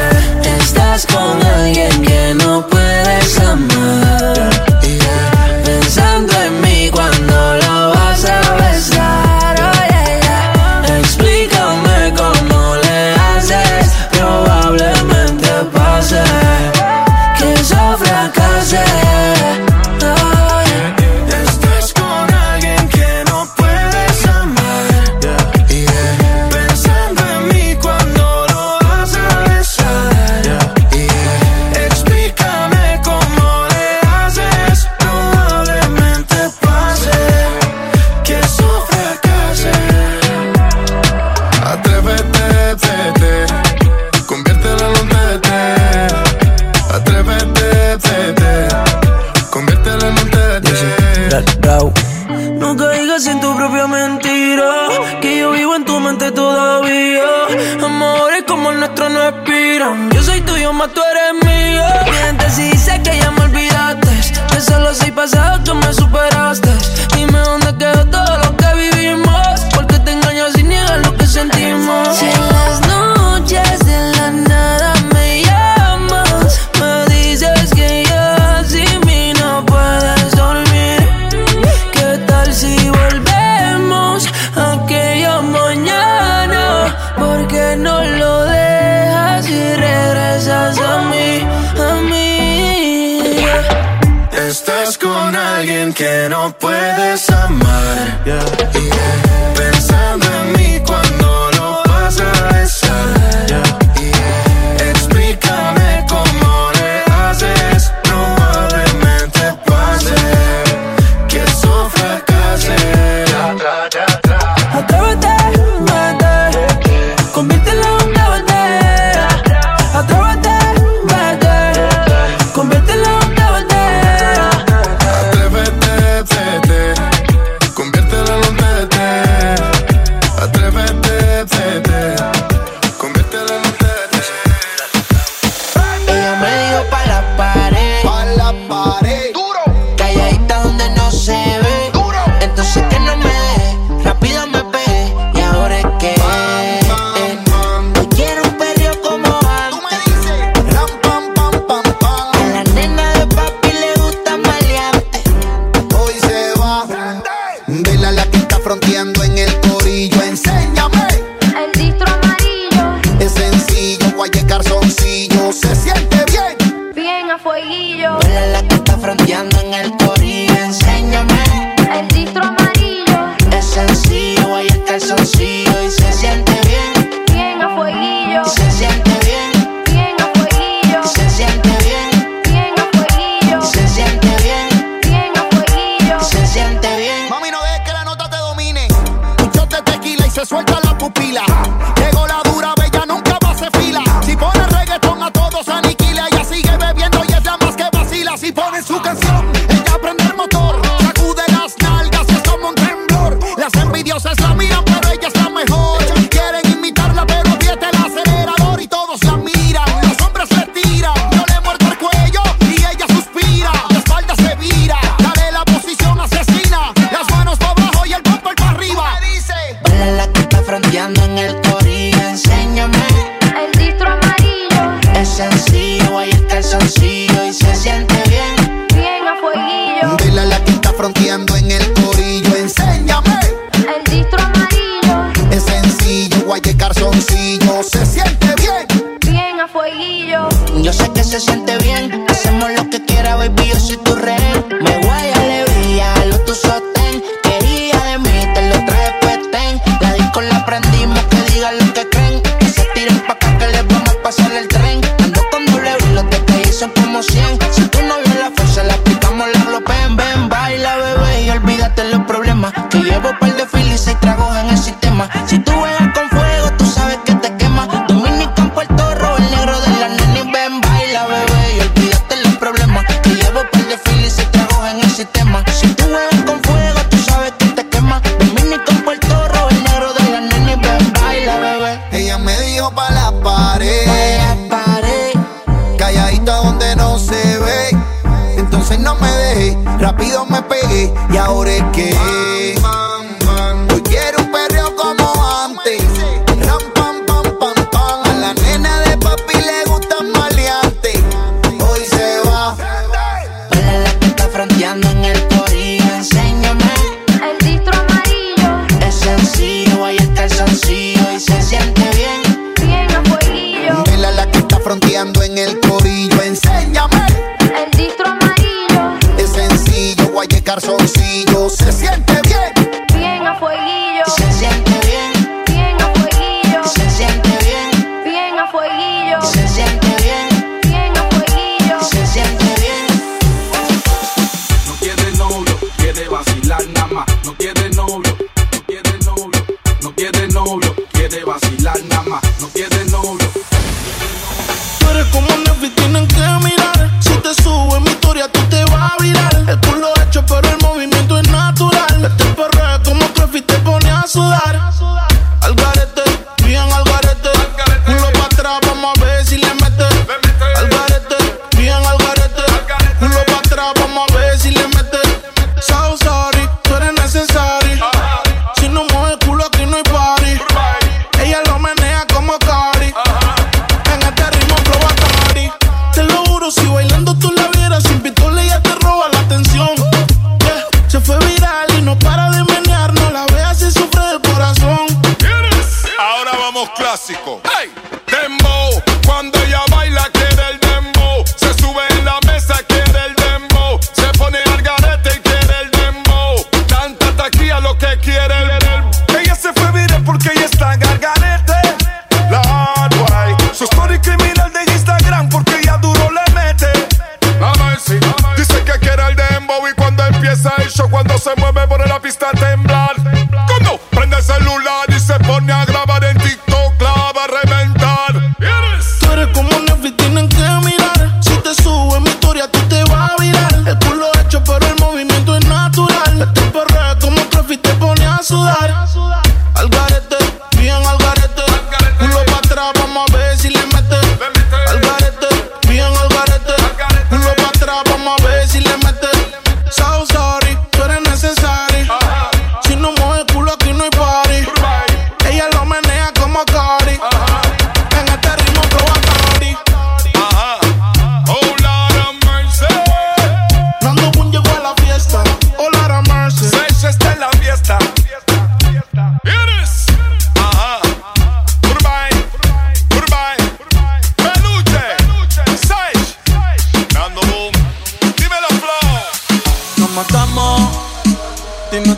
Estás 0.60 1.06
con 1.08 1.44
alguien 1.44 2.02
que 2.02 2.34
no 2.36 2.66
puedes 2.68 3.40
amar. 3.40 4.55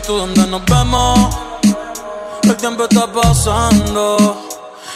Tú 0.08 0.16
dónde 0.16 0.46
nos 0.46 0.64
vemos 0.64 1.36
El 2.42 2.56
tiempo 2.56 2.84
está 2.84 3.12
pasando 3.12 4.42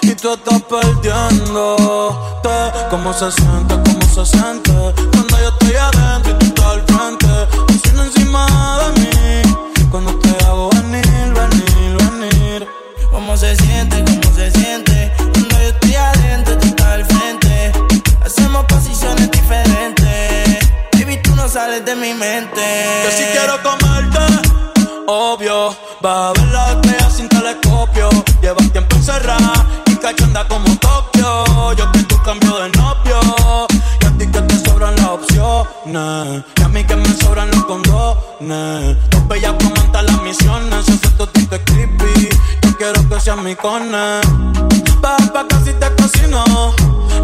y 0.00 0.14
tú 0.14 0.32
estás 0.32 0.62
perdiéndote. 0.62 2.48
¿Cómo 2.90 3.12
se 3.12 3.30
siente? 3.30 3.74
¿Cómo 3.84 4.02
se 4.14 4.24
siente? 4.26 4.72
Cuando 5.12 5.38
yo 5.38 5.48
estoy 5.50 5.76
adentro 5.76 6.32
y 6.32 6.34
tú 6.38 6.46
estás 6.46 6.64
al 6.64 6.82
frente. 6.82 7.26
Haciendo 7.68 8.02
encima 8.04 8.46
de 8.80 8.88
mí. 9.00 9.10
Cuando 9.90 10.18
te 10.18 10.30
hago 10.44 10.70
venir, 10.70 11.34
venir, 11.34 11.96
venir. 11.98 12.66
¿Cómo 13.12 13.36
se 13.36 13.54
siente? 13.54 14.02
¿Cómo 14.02 14.34
se 14.34 14.50
siente? 14.50 15.12
Cuando 15.18 15.56
yo 15.60 15.68
estoy 15.68 15.94
adentro, 15.94 16.58
tú 16.58 16.66
estás 16.66 16.86
al 16.86 17.04
frente. 17.04 17.72
Hacemos 18.24 18.64
posiciones 18.64 19.30
diferentes. 19.30 20.68
Baby, 20.94 21.18
tú 21.22 21.36
no 21.36 21.48
sales 21.48 21.84
de 21.84 21.94
mi 21.94 22.12
mente. 22.14 22.62
Yo 23.04 23.10
sí 23.16 23.24
quiero 23.32 23.62
comerte, 23.62 23.91
obvio. 25.12 25.76
Va 26.04 26.28
a 26.28 26.32
ver 26.32 26.48
la 26.48 26.72
estrella 26.72 27.10
sin 27.10 27.28
telescopio. 27.28 28.08
Llevas 28.40 28.72
tiempo 28.72 28.96
encerrada 28.96 29.52
y 29.86 29.96
cachonda 29.96 30.46
como 30.48 30.76
Tokio. 30.76 31.72
Yo 31.74 31.92
que 31.92 32.02
tú 32.04 32.16
cambio 32.24 32.58
de 32.60 32.68
novio. 32.70 33.20
Y 34.00 34.04
a 34.06 34.10
ti 34.18 34.26
que 34.26 34.40
te 34.42 34.56
sobran 34.64 34.96
las 34.96 35.06
opciones. 35.06 36.44
Y 36.56 36.62
a 36.62 36.68
mí 36.68 36.84
que 36.84 36.96
me 36.96 37.08
sobran 37.16 37.50
los 37.50 37.64
condones. 37.64 38.96
Dos 39.10 39.28
bellas 39.28 39.54
comentan 39.62 40.06
las 40.06 40.22
misiones. 40.22 40.88
Ese 40.88 41.08
totito 41.10 41.56
es 41.56 41.62
creepy. 41.64 42.28
Yo 42.62 42.76
quiero 42.76 43.08
que 43.08 43.20
seas 43.20 43.38
mi 43.38 43.54
cone. 43.54 44.20
Baja 45.00 45.32
pa' 45.32 45.46
casi 45.48 45.72
te 45.72 45.88
cocino. 45.96 46.44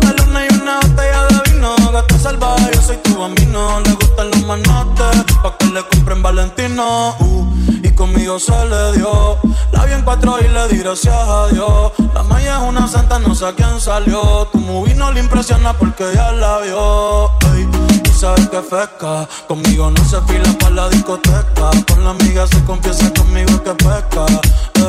La 0.03 0.13
luna 0.13 0.47
y 0.47 0.55
una 0.55 0.81
botella 0.81 1.27
de 1.27 1.48
vino. 1.59 1.75
Gato 1.93 2.19
salvaje, 2.19 2.71
yo 2.75 2.83
soy 2.83 2.97
tu 2.99 3.19
bambino. 3.19 3.81
Le 3.81 3.93
gustan 3.93 4.31
los 4.31 4.45
manotes. 4.47 5.25
Pa' 5.43 5.57
que 5.59 5.67
le 5.67 5.83
compren 5.89 6.23
Valentino. 6.23 7.15
Uh, 7.21 7.47
y 7.83 7.91
conmigo 7.95 8.39
se 8.39 8.53
le 8.67 8.93
dio. 8.93 9.39
La 9.73 9.85
vi 9.85 9.93
en 9.93 10.03
cuatro 10.03 10.39
y 10.41 10.49
le 10.49 10.69
di 10.69 10.79
gracias 10.79 11.15
a 11.15 11.49
Dios. 11.49 11.93
La 12.15 12.23
maya 12.23 12.59
es 12.59 12.69
una 12.69 12.87
santa, 12.87 13.19
no 13.19 13.35
sé 13.35 13.47
a 13.47 13.53
quién 13.53 13.81
salió. 13.81 14.49
Tu 14.53 14.59
movie 14.59 14.95
no 14.95 15.13
le 15.13 15.21
impresiona 15.21 15.73
porque 15.73 16.05
ya 16.15 16.33
la 16.33 16.59
vio. 16.61 17.31
Ey, 17.55 17.69
y 18.05 18.13
sabes 18.13 18.49
que 18.49 18.63
fresca. 18.63 19.29
Conmigo 19.47 19.91
no 19.91 20.05
se 20.05 20.21
fila 20.23 20.53
para 20.59 20.75
la 20.75 20.89
discoteca. 20.89 21.71
Con 21.89 22.05
la 22.05 22.11
amiga 22.11 22.47
se 22.47 22.63
confiesa 22.65 23.13
conmigo 23.15 23.63
que 23.63 23.75
pesca. 23.75 24.27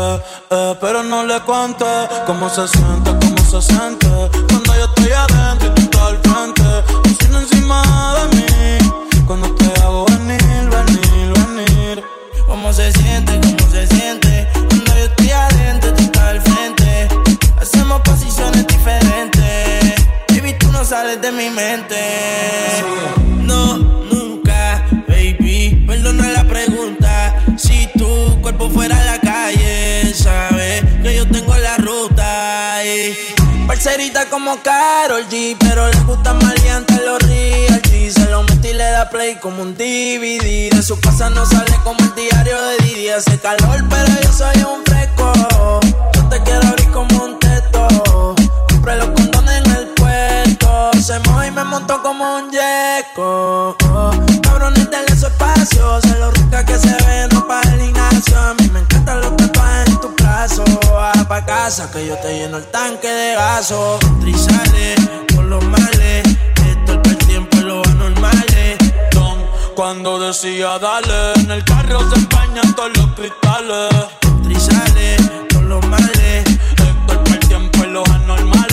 Eh, 0.01 0.75
pero 0.79 1.03
no 1.03 1.23
le 1.25 1.41
cuente 1.41 1.85
cómo 2.25 2.49
se 2.49 2.65
siente, 2.69 3.11
cómo 3.19 3.37
se 3.49 3.61
siente. 3.61 4.07
Cuando 4.47 4.75
yo 4.75 4.85
estoy 4.85 5.11
adentro 5.11 5.67
y 5.67 5.71
tú 5.73 5.81
estás 5.81 6.01
al 6.01 6.17
frente. 6.19 6.63
Haciendo 7.09 7.39
encima 7.41 7.83
de 8.15 8.35
mí. 8.35 8.91
Cuando 9.27 9.53
te 9.55 9.65
hago 9.81 10.05
venir, 10.05 10.69
venir, 10.69 11.33
venir. 11.33 12.03
¿Cómo 12.47 12.71
se 12.71 12.93
siente? 12.93 13.41
¿Cómo 13.41 13.71
se 13.71 13.87
siente? 13.87 14.47
Cuando 14.53 14.95
yo 14.95 15.05
estoy 15.05 15.31
adentro, 15.31 15.93
tú 15.93 16.03
estás 16.03 16.23
al 16.23 16.41
frente. 16.41 17.07
Hacemos 17.59 17.99
posiciones 18.01 18.65
diferentes. 18.67 20.05
Baby, 20.29 20.53
tú 20.59 20.71
no 20.71 20.85
sales 20.85 21.21
de 21.21 21.31
mi 21.33 21.49
mente. 21.49 21.97
No, 23.41 23.77
nunca, 23.77 24.85
baby. 25.09 25.83
Perdona 25.85 26.29
la 26.29 26.45
pregunta. 26.45 27.35
Si 27.57 27.89
tu 27.97 28.41
cuerpo 28.41 28.69
fuera 28.69 29.03
la 29.03 29.18
Parcerita 33.69 34.27
como 34.31 34.57
Carol 34.63 35.29
G, 35.29 35.55
pero 35.59 35.87
le 35.87 35.99
gusta 35.99 36.33
maleante 36.33 36.95
los 37.05 37.21
real 37.21 37.79
G. 37.83 38.09
Se 38.09 38.25
lo 38.25 38.41
metí 38.41 38.69
y 38.69 38.73
le 38.73 38.83
da 38.83 39.07
play 39.11 39.35
como 39.35 39.61
un 39.61 39.75
DVD. 39.75 40.71
De 40.71 40.81
su 40.81 40.99
casa 40.99 41.29
no 41.29 41.45
sale 41.45 41.75
como 41.83 41.99
el 41.99 42.15
diario 42.15 42.59
de 42.59 42.77
Didi. 42.77 43.09
Hace 43.09 43.37
calor, 43.37 43.85
pero 43.87 44.21
yo 44.23 44.33
soy 44.33 44.63
un 44.63 44.83
fresco. 44.83 45.31
Yo 46.15 46.29
te 46.29 46.41
quiero 46.41 46.67
abrir 46.67 46.89
como 46.89 47.23
un 47.23 47.37
teto. 47.37 48.35
Compré 48.71 48.95
los 48.95 49.09
condones 49.09 49.63
en 49.63 49.71
el 49.75 49.87
puerto. 49.89 50.91
Se 50.99 51.19
moja 51.19 51.45
y 51.45 51.51
me 51.51 51.63
montó 51.63 52.01
como 52.01 52.37
un 52.37 52.49
yeco. 52.49 53.77
Oh, 53.83 54.11
cabrones, 54.41 54.89
denle 54.89 55.15
su 55.15 55.27
espacio. 55.27 56.01
Se 56.01 56.17
lo 56.17 56.31
rica 56.31 56.65
que 56.65 56.75
se 56.75 56.91
ve, 57.05 57.27
no 57.31 57.47
para 57.47 57.71
el 57.71 57.81
gimnasio 57.81 58.58
que 61.69 62.07
yo 62.07 62.17
te 62.17 62.33
lleno 62.33 62.57
el 62.57 62.65
tanque 62.71 63.07
de 63.07 63.35
gaso. 63.35 63.99
Trizales, 64.21 64.99
por 65.35 65.45
los 65.45 65.63
males, 65.65 66.23
esto 66.67 66.93
el 66.93 67.17
tiempo 67.19 67.57
es 67.57 67.63
lo 67.63 67.85
anormal. 67.85 68.45
Don, 69.11 69.37
cuando 69.75 70.19
decía 70.19 70.79
dale, 70.79 71.33
en 71.35 71.51
el 71.51 71.63
carro 71.63 72.09
se 72.09 72.15
empañan 72.15 72.73
todos 72.73 72.97
los 72.97 73.13
cristales. 73.13 73.93
Trizales, 74.41 75.21
por 75.53 75.61
los 75.61 75.85
males, 75.85 76.43
esto 76.47 77.33
el 77.33 77.39
tiempo 77.47 77.83
es 77.83 77.89
lo 77.89 78.03
anormal. 78.13 78.67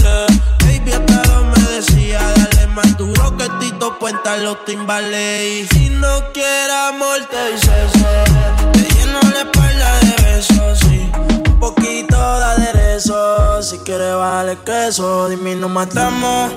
Baby, 0.60 0.92
hasta 0.92 1.40
me 1.42 1.62
decía 1.74 2.22
dale, 2.22 2.66
más 2.68 2.96
duro 2.96 3.36
que 3.36 3.46
Tito 3.60 3.98
Puenta 3.98 4.38
los 4.38 4.64
timbales. 4.64 5.44
Y 5.44 5.66
si 5.68 5.90
no 5.90 6.32
quieres 6.32 6.76
amor, 6.88 7.18
te 7.30 7.52
dice 7.52 7.88
ser. 7.92 8.72
Te 8.72 8.94
lleno 8.94 9.20
la 9.20 9.40
espalda 9.40 10.00
de 10.00 10.22
besos, 10.22 10.78
sí 10.78 11.45
un 11.56 11.60
poquito 11.60 12.38
de 12.38 12.44
aderezo. 12.44 13.62
Si 13.62 13.78
quieres 13.78 14.14
vale 14.14 14.58
queso, 14.64 15.28
dime 15.28 15.54
no 15.54 15.68
matamos. 15.68 16.52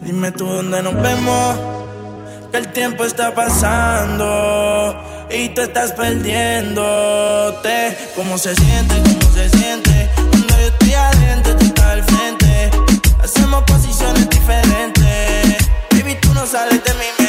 Dime 0.00 0.32
tú 0.32 0.46
dónde 0.46 0.82
nos 0.82 0.94
vemos. 0.94 1.56
Que 2.50 2.58
el 2.58 2.72
tiempo 2.72 3.04
está 3.04 3.34
pasando 3.34 4.96
y 5.30 5.50
te 5.50 5.62
estás 5.62 5.92
perdiéndote. 5.92 7.96
¿Cómo 8.16 8.38
se 8.38 8.54
siente? 8.54 8.94
¿Cómo 9.02 9.34
se 9.34 9.48
siente? 9.50 10.10
Cuando 10.16 10.58
yo 10.58 10.66
estoy 10.66 10.94
adentro, 10.94 11.56
tú 11.56 11.66
estás 11.66 11.86
al 11.86 12.04
frente. 12.04 12.70
Hacemos 13.22 13.62
posiciones 13.64 14.28
diferentes. 14.30 15.68
Baby, 15.92 16.16
tú 16.20 16.32
no 16.34 16.46
sales 16.46 16.82
de 16.82 16.94
mi 16.94 17.19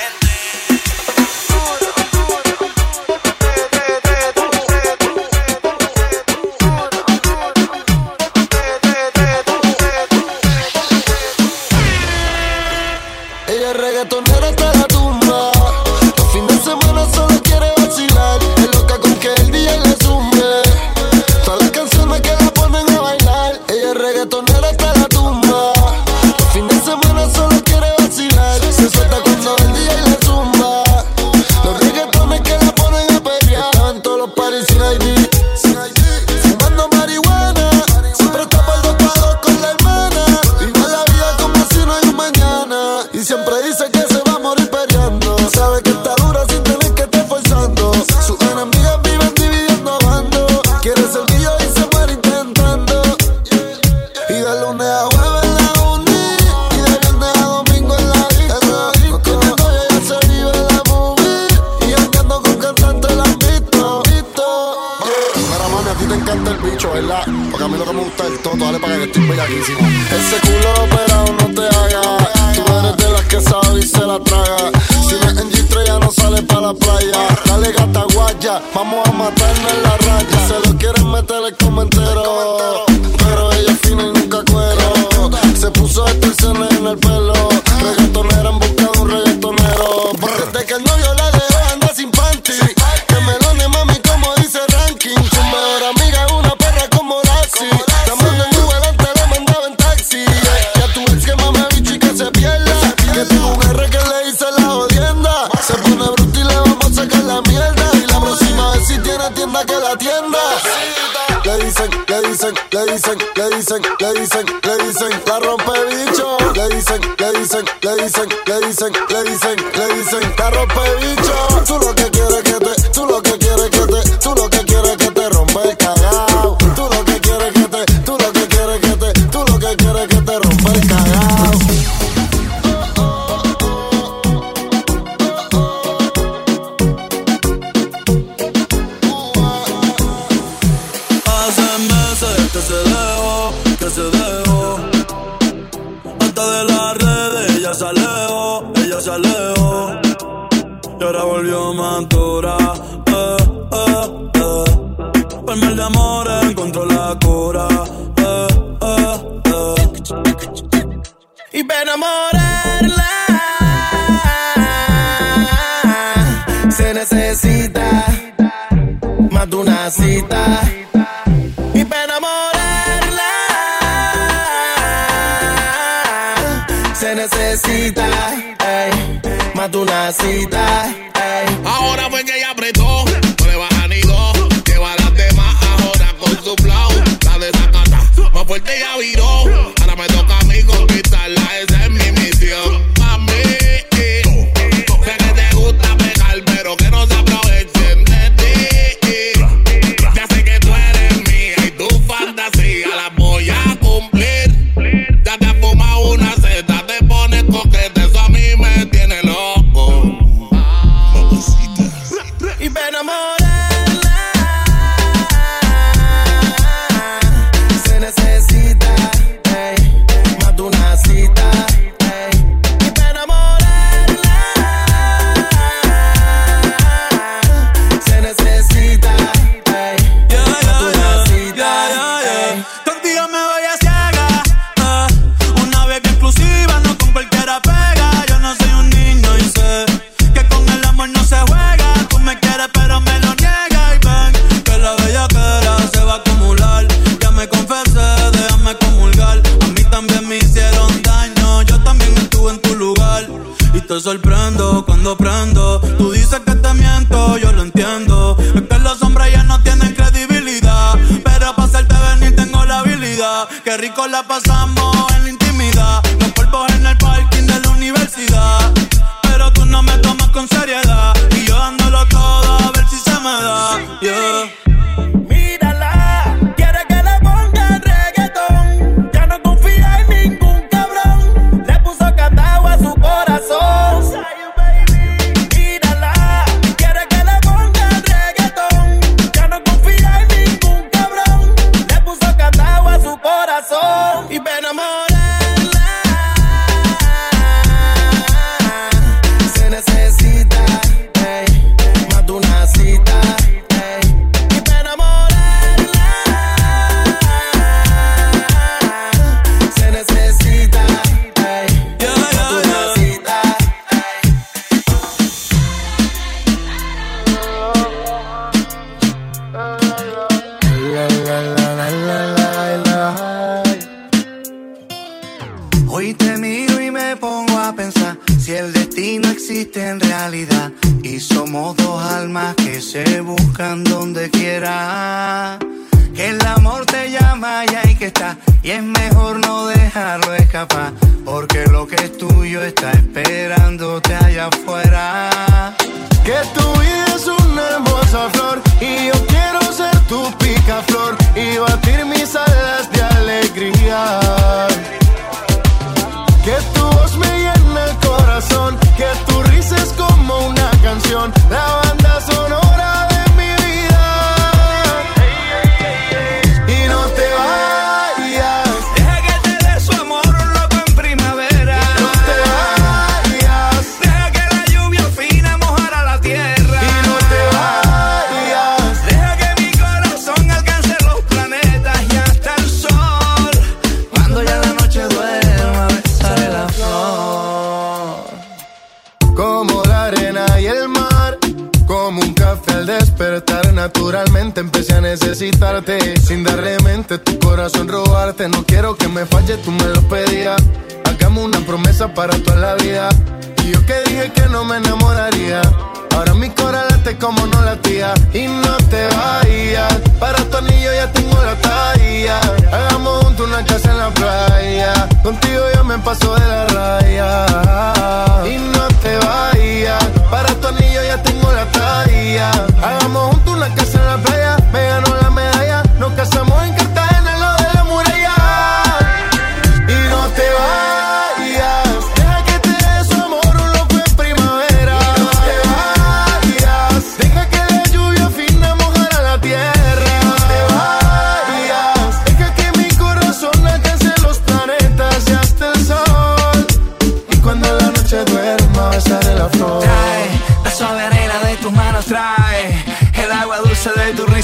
dicen, 117.02 117.16
le 117.20 117.40
dicen, 117.40 117.66
le 117.82 117.96
dicen, 117.96 118.30
le 118.48 118.68
dicen, 118.68 118.94
le 119.10 119.24
dicen, 119.24 119.56
le 119.76 119.96
dicen, 119.96 120.34
carro 120.36 120.68
pe 120.68 121.06
bicho. 121.06 121.64
Tú 121.66 121.80
lo 121.80 121.96
que 121.96 122.10
quieres 122.12 122.44
que 122.44 122.54
te, 122.54 122.90
tú 122.90 123.06
lo 123.06 123.22
que 123.22 123.31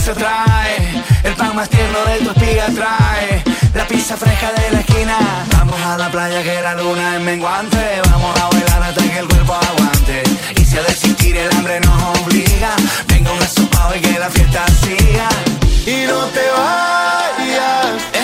el 0.10 1.34
pan 1.34 1.54
más 1.54 1.68
tierno 1.68 2.00
de 2.06 2.20
tu 2.20 2.30
espiga 2.30 2.68
trae, 2.68 3.44
la 3.74 3.86
pizza 3.86 4.16
fresca 4.16 4.54
de 4.54 4.72
la 4.72 4.80
esquina. 4.80 5.18
Vamos 5.58 5.82
a 5.82 5.98
la 5.98 6.10
playa 6.10 6.42
que 6.44 6.62
la 6.62 6.76
luna 6.76 7.18
es 7.18 7.22
menguante, 7.22 8.02
vamos 8.10 8.40
a 8.40 8.48
bailar 8.48 8.84
hasta 8.84 9.04
que 9.04 9.20
el 9.20 9.28
cuerpo 9.28 9.56
aguante. 9.56 10.24
Y 10.56 10.64
si 10.64 10.78
a 10.78 10.84
desistir 10.84 11.36
el 11.36 11.52
hambre 11.52 11.82
nos 11.82 12.22
obliga, 12.22 12.70
venga 13.10 13.34
un 13.34 13.44
asopado 13.44 13.98
y 13.98 14.00
que 14.00 14.18
la 14.18 14.30
fiesta 14.30 14.66
siga. 14.82 15.28
Y 15.86 16.08
no 16.08 16.24
te 16.28 16.46
vayas. 16.56 18.17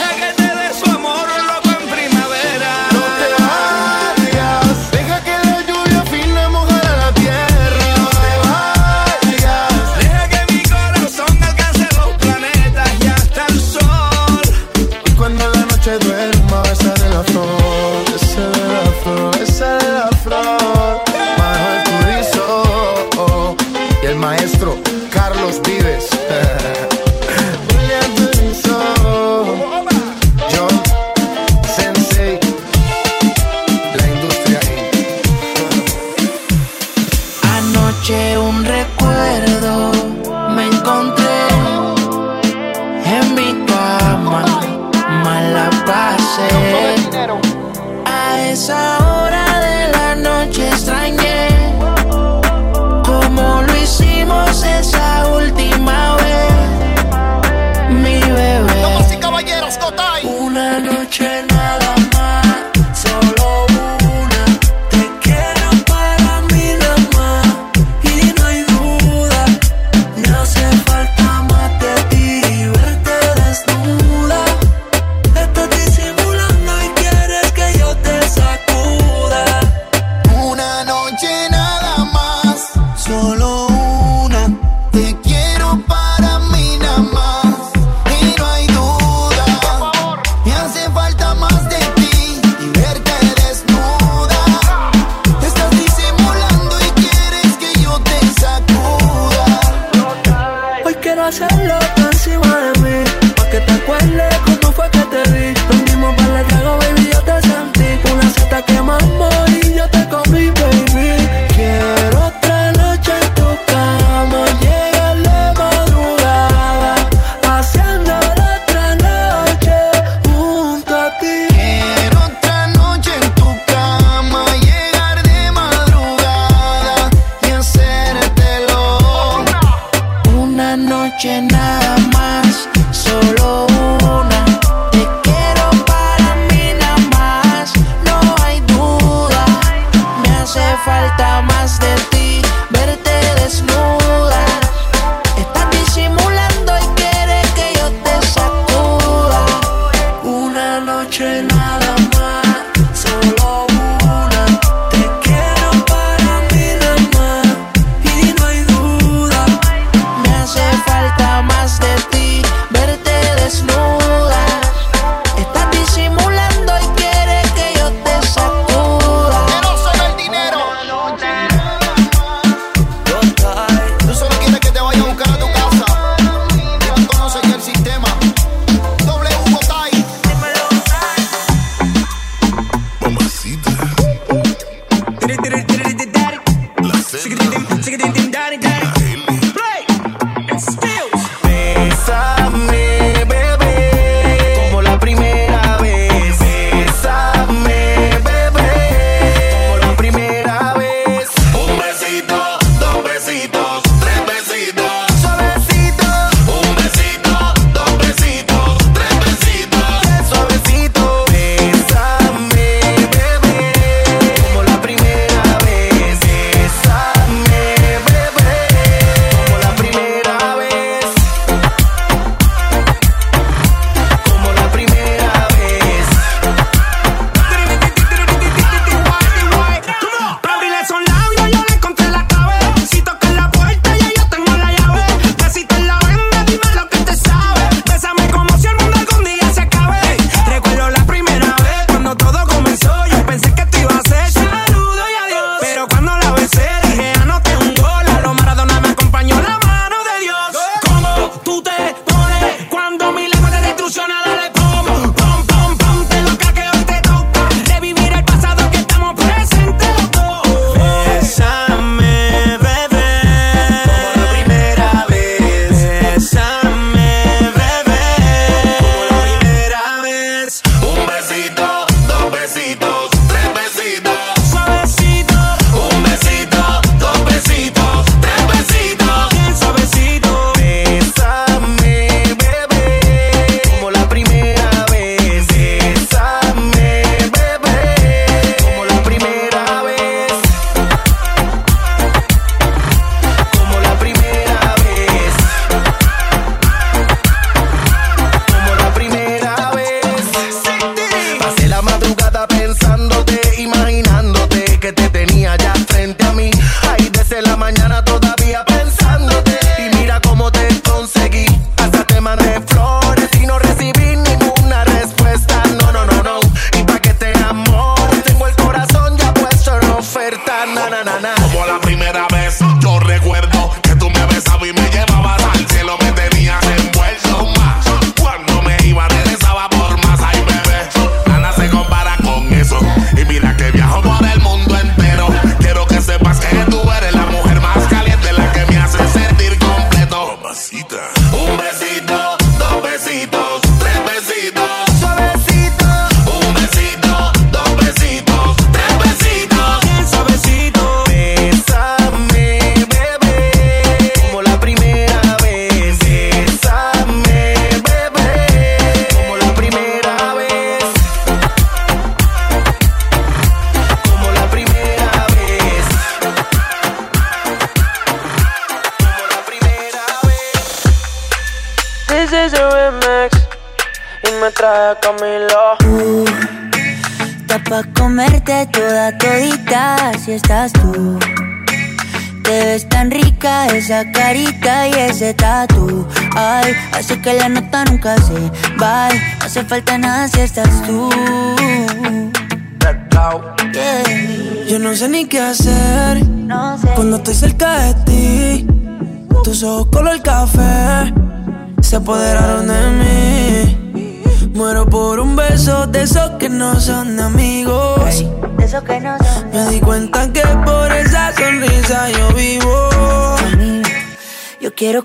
Dos 272.54 272.83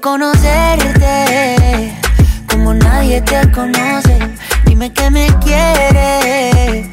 conocerte 0.00 1.94
como 2.50 2.74
nadie 2.74 3.20
te 3.22 3.50
conoce. 3.52 4.18
Dime 4.64 4.92
que 4.92 5.10
me 5.10 5.26
quieres 5.38 6.86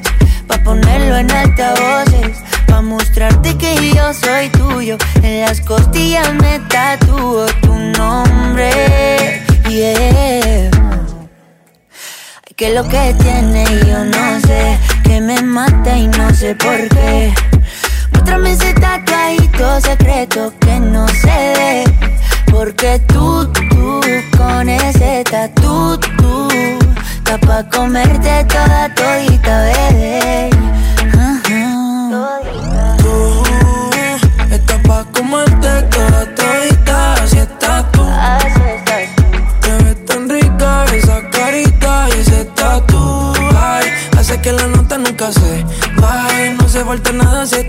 pa 0.48 0.58
ponerlo 0.64 1.18
en 1.18 1.32
altavoces, 1.32 2.38
pa 2.68 2.82
mostrarte 2.82 3.58
que 3.58 3.94
yo 3.94 4.14
soy 4.14 4.50
tuyo. 4.50 4.98
En 5.22 5.42
las 5.42 5.62
costillas 5.62 6.34
me 6.34 6.60
tatúo 6.70 7.46
tu 7.62 7.74
nombre. 7.74 9.42
Yeah. 9.70 10.72
Que 12.56 12.74
lo 12.74 12.88
que 12.88 13.14
tiene 13.22 13.66
yo 13.86 14.06
no 14.06 14.40
sé, 14.48 14.80
que 15.04 15.20
me 15.20 15.42
mata 15.42 15.98
y 15.98 16.08
no 16.08 16.34
sé 16.34 16.56
por 16.56 16.88
qué. 16.88 17.34
Muéstrame 18.14 18.54
ese 18.54 18.74
tatuadito 18.74 19.82
secreto 19.82 20.54
que 20.62 20.80
no 20.80 21.06
se 21.10 21.54
ve. 21.58 22.05
Porque 22.56 22.98
tú, 23.10 23.46
tú, 23.52 24.00
con 24.38 24.70
ese 24.70 25.26
tatu, 25.30 26.00
tú, 26.18 26.48
está 27.18 27.38
pa' 27.38 27.64
comerte 27.70 28.46
toda 28.46 28.88
todita, 28.96 29.64
bebé. 29.64 30.50
Tú 32.98 33.44
estás 34.50 34.80
pa' 34.88 35.04
comerte 35.12 35.82
toda 35.92 36.34
todita, 36.34 37.14
así 37.16 37.40
estás 37.40 37.92
tú. 37.92 38.04
Te 39.60 39.72
ves 39.84 40.06
tan 40.06 40.30
rica 40.30 40.86
esa 40.96 41.30
carita 41.32 42.08
y 42.16 42.22
ese 42.22 42.46
tatu. 42.56 43.34
Ay, 43.54 43.90
hace 44.18 44.40
que 44.40 44.54
la 44.54 44.68
nota 44.68 44.98
nunca 44.98 45.30
se 45.30 45.66
baje. 45.98 46.56
No 46.58 46.70
se 46.70 46.86
falta 46.86 47.12
nada 47.12 47.46
si 47.46 47.64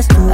estás 0.00 0.08
tú. 0.08 0.30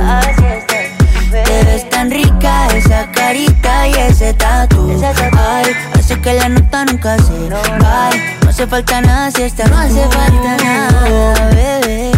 Te 1.30 1.64
ves 1.64 1.90
tan 1.90 2.10
rica 2.10 2.68
esa 2.68 3.10
carita 3.12 3.88
y 3.88 3.94
ese 3.94 4.34
tatu. 4.34 4.90
Ay, 5.36 5.72
hace 5.94 6.20
que 6.20 6.34
la 6.34 6.48
nota 6.48 6.84
nunca 6.84 7.18
se 7.18 7.48
vaya. 7.48 8.38
No 8.42 8.50
hace 8.50 8.66
falta 8.66 9.00
nada 9.00 9.30
si 9.30 9.42
estás 9.42 9.70
No 9.70 9.78
hace 9.78 10.08
falta 10.08 10.56
nada, 10.64 11.50
bebé. 11.50 12.12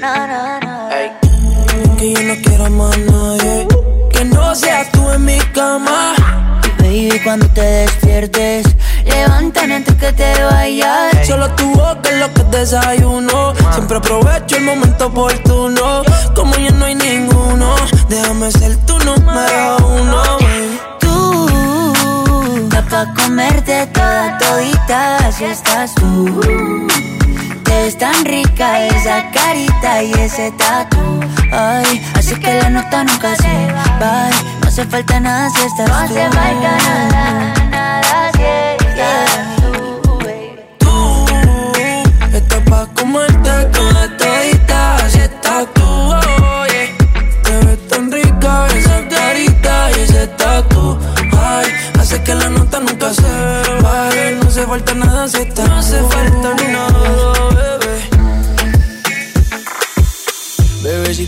No, 0.00 0.26
no, 0.26 0.60
no. 0.60 1.96
Que 1.96 2.12
yo 2.12 2.22
no 2.22 2.34
quiero 2.42 2.70
más 2.70 2.98
nadie. 2.98 3.68
Que 4.12 4.24
no 4.24 4.54
seas 4.54 4.90
tú 4.92 5.10
en 5.10 5.24
mi 5.24 5.38
cama. 5.52 6.19
Baby, 6.90 7.20
cuando 7.22 7.46
te 7.50 7.60
despiertes, 7.60 8.66
levántame 9.04 9.76
antes 9.76 9.94
que 9.94 10.12
te 10.12 10.42
vayas. 10.42 11.24
Solo 11.24 11.48
tu 11.54 11.70
boca 11.70 12.10
es 12.10 12.18
lo 12.18 12.34
que 12.34 12.42
desayuno. 12.58 13.54
Siempre 13.74 13.98
aprovecho 13.98 14.56
el 14.56 14.64
momento 14.64 15.06
oportuno. 15.06 16.02
Como 16.34 16.52
ya 16.56 16.72
no 16.72 16.86
hay 16.86 16.96
ninguno, 16.96 17.76
déjame 18.08 18.50
ser 18.50 18.76
tu 18.86 18.98
número 19.04 19.76
uno. 19.86 20.22
Tú, 20.98 22.58
está 22.64 22.82
pa' 22.82 23.14
comerte 23.14 23.86
toda 23.92 24.36
todita, 24.38 25.18
así 25.28 25.44
estás 25.44 25.94
tú. 25.94 26.40
Ves 27.90 27.98
tan 27.98 28.24
rica 28.24 28.86
esa 28.86 29.28
carita 29.32 30.00
y 30.04 30.12
ese 30.12 30.52
tatu. 30.52 31.18
Ay, 31.50 32.00
así 32.14 32.36
que 32.36 32.54
la 32.54 32.70
nota 32.70 33.02
nunca 33.02 33.34
se 33.34 33.66
va. 34.00 34.30
No 34.60 34.68
hace 34.68 34.84
falta 34.84 35.18
nada 35.18 35.50
si 35.50 35.66
estás 35.66 35.88
No 35.88 35.96
hace 35.96 36.22
falta 36.30 36.76
nada, 37.10 37.64
nada 37.68 38.30
si 38.36 38.42
Tú 40.78 41.16
estás 42.32 42.60
pa' 42.70 42.86
comerte 42.94 43.50
toda 43.72 44.16
todita, 44.16 44.96
así 44.96 45.18
estás 45.18 45.66
tú. 45.74 45.82
Oye, 46.62 46.94
te 47.42 47.56
ves 47.66 47.88
tan 47.88 48.12
rica 48.12 48.68
esa 48.68 49.08
carita 49.08 49.90
y 49.90 50.00
ese 50.02 50.28
tatu. 50.28 50.96
Ay, 51.36 51.66
hace 51.98 52.22
que 52.22 52.36
la 52.36 52.50
nota 52.50 52.78
nunca 52.78 53.12
se 53.12 53.82
baje. 53.82 54.36
No 54.36 54.48
hace 54.48 54.64
falta 54.64 54.94
nada 54.94 55.26
si 55.26 55.38
estás 55.38 55.68
No 55.68 55.76
hace 55.76 55.98
falta 56.04 56.54
nada, 56.70 57.29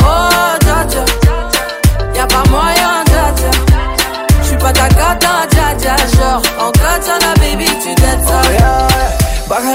Oh, 0.00 0.56
dja 0.60 1.04
Y'a 2.14 2.26
pas 2.26 2.44
moyen, 2.50 2.83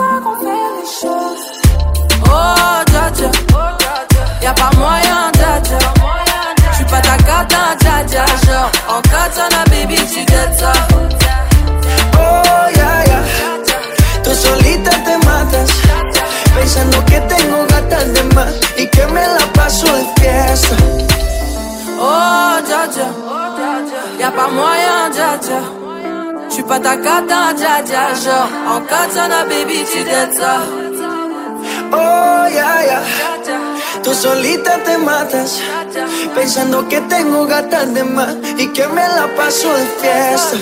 Ça 0.00 0.10
qu'on 0.24 0.36
fait 0.44 0.66
les 0.76 0.88
choses. 1.00 1.46
Oh, 2.24 2.78
dja 2.90 3.04
dja. 3.16 3.30
Y'a 4.44 4.52
pas 4.60 4.72
moyen, 4.82 5.22
dja 5.38 5.52
dja. 5.66 5.78
J'suis 6.72 6.88
pas 6.92 7.02
ta 7.08 7.16
cata, 7.28 7.62
dja 7.82 7.96
dja. 8.10 8.24
Genre, 8.46 8.70
en 8.94 9.00
katana, 9.12 9.62
baby, 9.70 9.98
tu 10.12 10.22
dettes 10.32 10.58
ça. 10.60 10.72
Oh, 12.22 12.64
ya, 12.78 12.90
ya. 13.10 13.20
Tú 14.24 14.30
solita 14.44 14.92
te 15.06 15.14
matas. 15.26 15.70
Pensando 16.54 16.98
que 17.10 17.18
tengo 17.32 17.58
gatas 17.72 18.06
de 18.14 18.22
más 18.34 18.52
y 18.82 18.86
que 18.94 19.04
me 19.14 19.24
la 19.36 19.46
paso 19.56 19.88
de 19.98 20.04
fiesta. 20.18 20.76
Oh, 22.08 22.56
dja 22.66 22.82
dja. 22.94 23.08
Y'a 24.20 24.30
pas 24.30 24.50
moyen, 24.58 25.00
dja 25.14 25.30
dja 25.44 25.60
J'suis 26.60 26.68
pas 26.68 26.78
ta 26.78 26.96
cata, 26.96 27.54
dja 27.56 27.80
dja 27.82 28.14
Genre, 28.22 28.48
en 28.68 28.80
katana, 28.82 29.44
baby, 29.44 29.82
tu 29.90 30.04
ça 30.38 30.60
Oh, 31.90 32.46
ya, 32.48 32.84
ya. 32.84 33.00
Tú 34.02 34.12
solita 34.12 34.72
te 34.84 34.98
matas. 34.98 35.58
Pensando 36.34 36.86
que 36.86 37.00
tengo 37.08 37.46
gatas 37.46 37.94
de 37.94 38.04
más 38.04 38.34
y 38.58 38.66
que 38.74 38.86
me 38.88 39.08
la 39.16 39.26
paso 39.38 39.68
de 39.72 39.86
fiesta. 40.00 40.56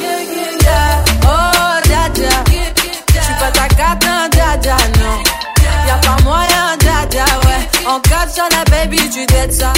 Oh, 1.24 1.80
dja 1.88 2.09
dja 2.14 2.44
J'suis 2.46 3.34
pas 3.40 3.51
ta 3.51 3.66
cata, 3.66 4.28
dja 4.30 4.57
dja, 4.57 4.76
non 5.01 5.18
Y'a 5.88 5.96
pas 5.96 6.22
moyen, 6.22 6.76
dja 6.78 7.07
dja, 7.11 7.24
ouais 7.44 7.62
En 7.86 7.99
katana, 8.01 8.62
baby, 8.70 9.01
tu 9.11 9.26
ça 9.51 9.72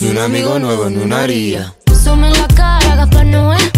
Un 0.00 0.16
amigo 0.16 0.58
nuevo, 0.58 0.88
ni 0.90 0.96
una 0.96 1.22
haría. 1.22 1.74
Sume 2.02 2.28
en 2.28 2.32
la 2.32 2.48
cara, 2.48 2.96
Gaspar 2.96 3.26
no 3.26 3.52
es 3.54 3.77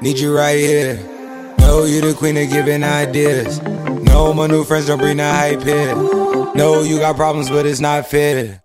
Need 0.00 0.18
you 0.18 0.34
right 0.34 0.58
here. 0.58 0.98
Know 1.58 1.84
you 1.84 2.00
the 2.00 2.14
queen 2.14 2.36
of 2.38 2.48
giving 2.48 2.82
ideas. 2.82 3.60
No, 4.08 4.32
my 4.32 4.46
new 4.46 4.64
friends 4.64 4.86
don't 4.86 4.98
bring 4.98 5.18
the 5.18 5.30
hype 5.30 5.62
here. 5.62 5.94
No, 6.54 6.82
you 6.82 6.98
got 6.98 7.16
problems, 7.16 7.50
but 7.50 7.66
it's 7.66 7.80
not 7.80 8.06
fair. 8.06 8.62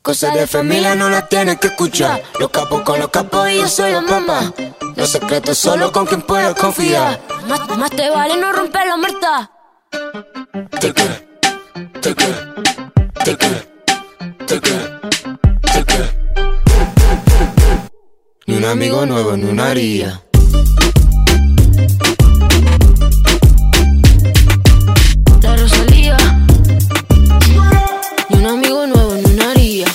Cosas 0.00 0.34
de 0.34 0.46
familia 0.46 0.94
no 0.94 1.10
las 1.10 1.28
tienes 1.28 1.58
que 1.58 1.68
escuchar. 1.68 2.22
Los 2.40 2.50
capos 2.50 2.82
con 2.82 3.00
los 3.00 3.10
capos 3.10 3.50
y 3.50 3.58
yo 3.58 3.68
soy 3.68 3.92
la 3.92 4.00
mamá. 4.00 4.52
Los 4.96 5.10
secretos 5.10 5.58
solo 5.58 5.92
con 5.92 6.06
quien 6.06 6.22
puedo 6.22 6.54
confiar. 6.54 7.20
Más, 7.46 7.68
más 7.76 7.90
te 7.90 8.08
vale 8.08 8.36
no 8.36 8.52
romper 8.52 8.86
la 8.86 8.96
muerta. 8.96 9.50
Un 18.64 18.70
amigo 18.70 19.04
nuevo 19.04 19.34
en 19.34 19.44
una 19.46 19.70
haría. 19.72 20.22
La 25.42 25.56
Rosalía. 25.56 26.16
Y 28.30 28.34
un 28.36 28.46
amigo 28.46 28.86
nuevo 28.86 29.16
en 29.16 29.26
una 29.34 29.50
haría. 29.50 29.86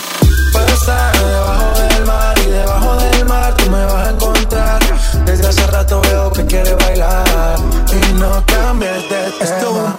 Puedo 0.51 0.67
estar 0.67 1.17
debajo 1.17 1.79
del 1.79 2.05
mar 2.05 2.37
y 2.37 2.49
debajo 2.51 2.95
del 2.97 3.25
mar 3.25 3.57
tú 3.57 3.71
me 3.71 3.85
vas 3.85 4.07
a 4.07 4.11
encontrar. 4.11 4.81
Desde 5.25 5.47
hace 5.47 5.65
rato 5.67 6.01
veo 6.01 6.31
que 6.31 6.45
quieres 6.45 6.77
bailar 6.77 7.57
y 7.91 8.13
no 8.19 8.43
cambies 8.45 9.01
de 9.09 9.31
tema. 9.31 9.41
Esto 9.41 9.98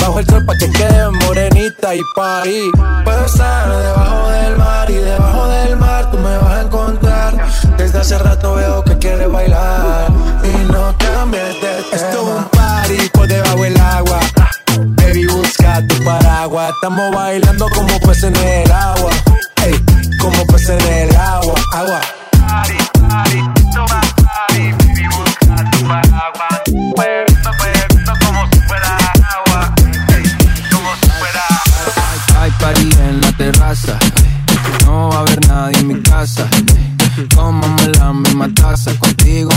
Bajo 0.00 0.18
el 0.20 0.26
sol 0.26 0.44
pa' 0.44 0.56
que 0.58 0.70
quede 0.70 1.10
morenita 1.10 1.94
y 1.94 2.00
parí. 2.14 2.70
Puedo 3.04 3.26
estar 3.26 3.68
debajo 3.68 4.28
del 4.30 4.56
mar 4.56 4.90
y 4.90 4.94
debajo 4.94 5.48
del 5.48 5.76
mar 5.76 6.10
tú 6.10 6.18
me 6.18 6.36
vas 6.38 6.52
a 6.52 6.62
encontrar. 6.62 7.46
Desde 7.76 7.98
hace 7.98 8.18
rato 8.18 8.54
veo 8.54 8.84
que 8.84 8.96
quieres 8.98 9.30
bailar 9.30 10.08
y 10.44 10.72
no 10.72 10.94
cambies 10.98 11.42
de 11.60 11.60
tema. 11.60 11.86
Esto 11.92 12.08
es 12.08 12.38
un 12.38 12.44
party 12.50 13.08
por 13.12 13.28
debajo 13.28 13.62
del 13.62 13.80
agua. 13.80 14.20
Baby, 14.78 15.26
busca 15.26 15.86
tu 15.86 16.04
paraguas. 16.04 16.70
Estamos 16.74 17.14
bailando 17.14 17.66
como 17.74 17.98
peces 18.00 18.24
en 18.24 18.36
el 18.36 18.72
agua. 18.72 19.10
Ey, 19.64 19.74
como 20.20 20.46
peces 20.46 20.82
en 20.84 21.08
el 21.08 21.16
agua. 21.16 21.54
Agua. 21.72 22.00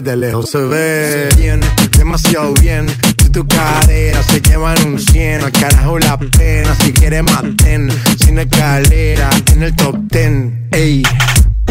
desde 0.00 0.16
lejos 0.16 0.50
se 0.50 0.58
ve. 0.58 1.28
Bien, 1.36 1.60
demasiado 1.96 2.54
bien. 2.54 2.86
Si 3.20 3.30
tu 3.30 3.46
cadera 3.46 4.22
se 4.22 4.40
llevan 4.40 4.76
un 4.86 4.98
100, 4.98 5.44
al 5.44 5.52
carajo 5.52 5.98
la 5.98 6.18
pena. 6.18 6.74
Si 6.76 6.92
quieres 6.92 7.22
maten, 7.24 7.90
sin 8.18 8.38
escalera, 8.38 9.30
en 9.52 9.62
el 9.62 9.74
top 9.74 9.96
10. 10.10 10.52
Ey, 10.72 11.02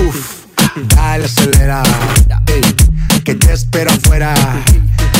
uff, 0.05 0.45
dale 0.95 1.25
acelera. 1.25 1.83
Ey, 2.47 2.61
que 3.27 3.35
te 3.35 3.51
espero 3.51 3.91
afuera. 3.91 4.33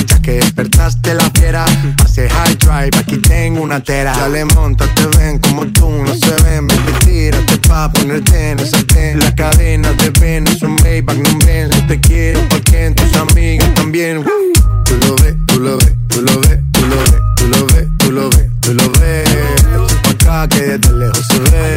Ya 0.06 0.22
que 0.22 0.36
despertaste 0.36 1.14
la 1.14 1.30
fiera, 1.32 1.66
hace 2.06 2.30
high 2.30 2.56
drive, 2.56 2.98
aquí 2.98 3.18
tengo 3.18 3.62
una 3.62 3.84
tera. 3.84 4.16
Dale, 4.16 4.46
monta, 4.46 4.86
te 4.96 5.06
ven 5.18 5.40
como 5.40 5.68
tú, 5.74 5.90
no 5.90 6.16
se 6.16 6.34
ven. 6.44 6.68
Baby, 6.68 6.94
tírate 7.04 7.58
pa' 7.68 7.92
ponerte 7.92 8.52
en 8.52 8.60
el 8.60 8.70
sartén. 8.70 9.20
La 9.20 9.36
cadena 9.36 9.92
te 9.98 10.10
de 10.10 10.20
Venus, 10.22 10.62
un 10.62 10.76
Maybach, 10.76 11.18
no 11.18 11.38
ven. 11.46 11.70
No 11.70 11.88
te 11.88 12.00
quiero 12.00 12.40
porque 12.48 12.86
en 12.86 12.96
tus 12.96 13.14
amigas 13.14 13.74
también. 13.74 14.24
Tú 14.86 14.96
lo 15.06 15.16
ves, 15.18 15.36
tú 15.46 15.60
lo 15.60 15.78
ves, 15.78 15.94
tú 16.08 16.22
lo 16.22 16.40
ves, 16.40 16.60
tú 16.72 16.86
lo 16.88 17.02
ves, 17.02 17.20
tú 17.36 17.48
lo 17.50 17.66
ves, 17.68 17.88
tú 17.98 18.12
lo 18.14 18.30
ves, 18.30 18.48
tú 18.62 18.74
lo 18.74 18.90
ves. 19.02 19.28
Acá 20.10 20.48
que 20.48 20.62
desde 20.62 20.94
lejos 20.94 21.28
se 21.28 21.40
ve 21.40 21.77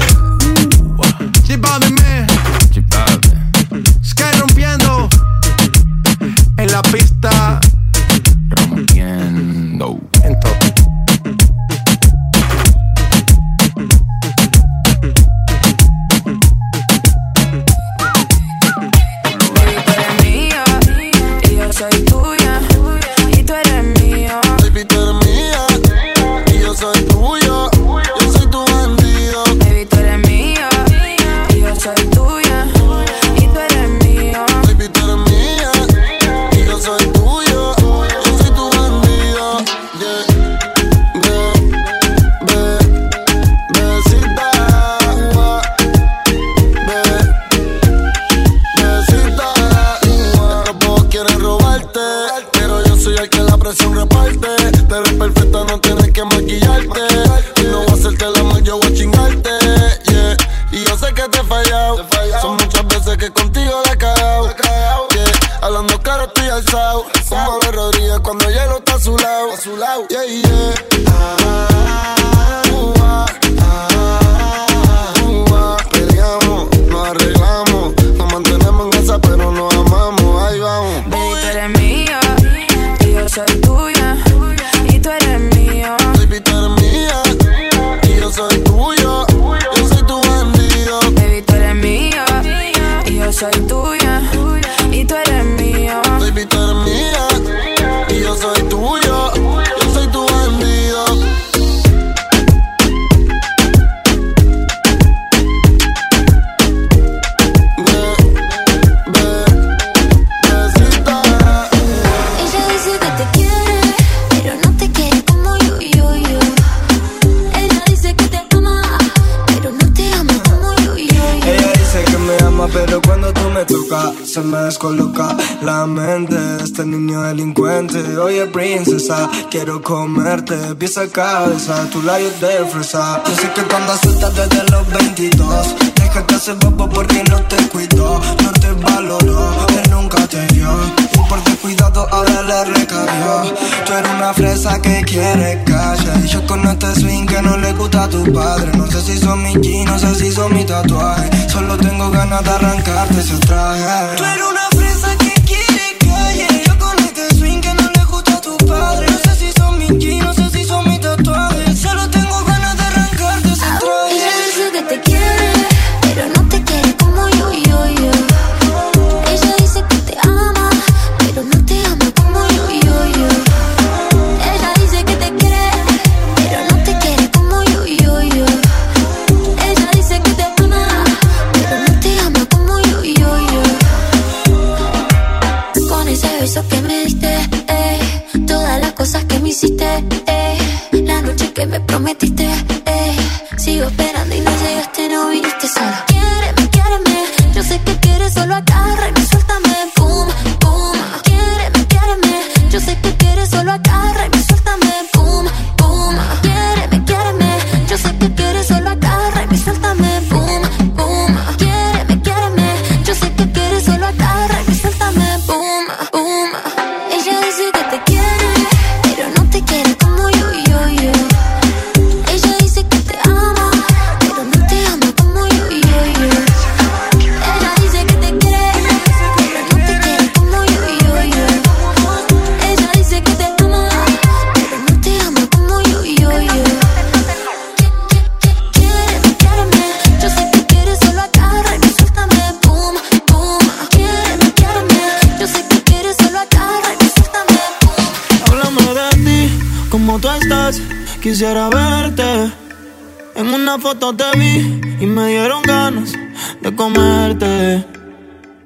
Quiero 129.51 129.81
comerte 129.81 130.55
pieza 130.75 131.01
a 131.01 131.07
cabeza, 131.09 131.85
tu 131.91 132.01
labios 132.03 132.39
de 132.39 132.65
fresa. 132.71 133.21
Yo 133.27 133.35
sé 133.35 133.51
que 133.51 133.61
cuando 133.63 133.91
asustas 133.91 134.33
desde 134.33 134.63
los 134.71 134.89
22, 134.89 135.75
deja 135.93 136.25
que 136.25 136.39
se 136.39 136.53
bobo 136.53 136.89
porque 136.89 137.21
no 137.29 137.37
te 137.43 137.57
cuidó, 137.67 138.21
no 138.41 138.51
te 138.53 138.71
valoró, 138.71 139.67
él 139.67 139.91
nunca 139.91 140.25
te 140.27 140.47
dio. 140.53 140.69
Y 141.13 141.17
por 141.27 141.43
descuidado 141.43 142.07
a 142.13 142.25
él 142.39 142.47
le 142.47 142.63
recabió. 142.79 143.53
Tú 143.85 143.91
eres 143.91 144.11
una 144.11 144.33
fresa 144.33 144.81
que 144.81 145.01
quiere 145.01 145.61
calle. 145.65 146.11
Y 146.23 146.27
yo 146.29 146.47
con 146.47 146.65
este 146.65 146.95
swing 146.95 147.25
que 147.25 147.41
no 147.41 147.57
le 147.57 147.73
gusta 147.73 148.05
a 148.05 148.07
tu 148.09 148.23
padre. 148.31 148.71
No 148.77 148.87
sé 148.87 149.01
si 149.01 149.17
son 149.17 149.43
mis 149.43 149.59
jeans, 149.59 149.91
no 149.91 149.99
sé 149.99 150.15
si 150.15 150.31
son 150.31 150.53
mis 150.53 150.65
tatuajes. 150.65 151.51
Solo 151.51 151.75
tengo 151.75 152.09
ganas 152.09 152.41
de 152.41 152.51
arrancarte 152.51 153.19
ese 153.19 153.37
traje. 153.39 154.15
Tú 154.15 154.23
eres 154.23 154.60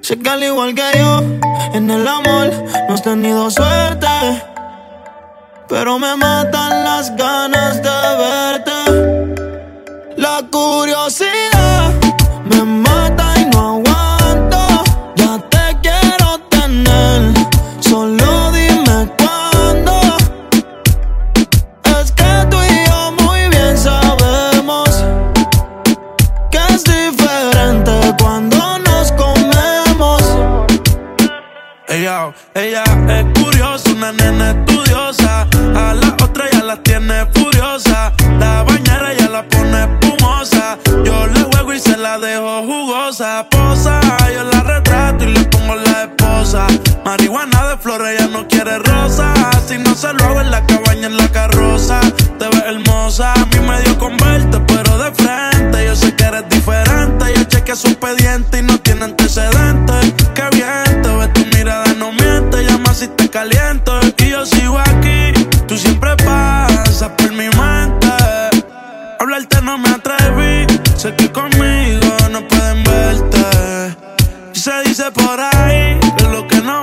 Sé 0.06 0.16
que 0.20 0.30
al 0.30 0.40
igual 0.40 0.72
que 0.72 0.88
yo, 1.00 1.18
en 1.74 1.90
el 1.90 2.06
amor 2.06 2.52
no 2.88 2.94
has 2.94 3.02
tenido 3.02 3.50
suerte. 3.50 4.06
Pero 5.68 5.98
me 5.98 6.14
matan 6.14 6.84
las 6.84 7.16
ganas 7.16 7.82
de 7.82 8.16
ver 8.16 8.55
se 74.66 74.82
dice 74.82 75.12
por 75.12 75.40
ahí 75.40 75.96
que 76.18 76.24
lo 76.24 76.44
que 76.48 76.60
no 76.60 76.82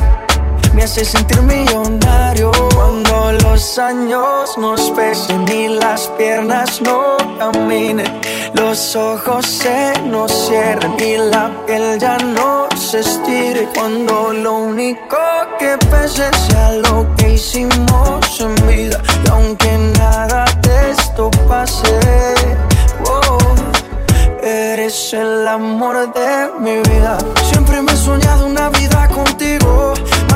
me 0.73 0.83
hace 0.83 1.03
sentir 1.05 1.41
millonario. 1.41 2.51
Cuando 2.75 3.31
los 3.43 3.77
años 3.77 4.57
nos 4.57 4.91
pesen 4.91 5.47
y 5.47 5.67
las 5.67 6.07
piernas 6.17 6.81
no 6.81 7.17
caminen, 7.39 8.21
los 8.53 8.95
ojos 8.95 9.45
se 9.45 9.93
nos 10.05 10.31
cierren 10.31 10.95
y 10.99 11.17
la 11.17 11.51
piel 11.65 11.99
ya 11.99 12.17
no 12.17 12.67
se 12.75 12.99
estire. 12.99 13.67
Cuando 13.75 14.33
lo 14.33 14.53
único 14.53 15.17
que 15.59 15.77
pese 15.89 16.29
sea 16.47 16.71
lo 16.73 17.07
que 17.15 17.33
hicimos 17.33 18.39
en 18.39 18.55
vida, 18.67 19.01
y 19.25 19.29
aunque 19.29 19.77
nada 19.97 20.45
de 20.61 20.91
esto 20.91 21.29
pase, 21.47 21.99
oh, 23.07 23.37
Eres 24.43 25.13
el 25.13 25.47
amor 25.47 26.11
de 26.13 26.49
mi 26.59 26.77
vida. 26.89 27.19
Siempre 27.51 27.79
me 27.83 27.91
he 27.91 27.95
soñado 27.95 28.47
una 28.47 28.69
vida 28.69 29.07
contigo. 29.09 29.93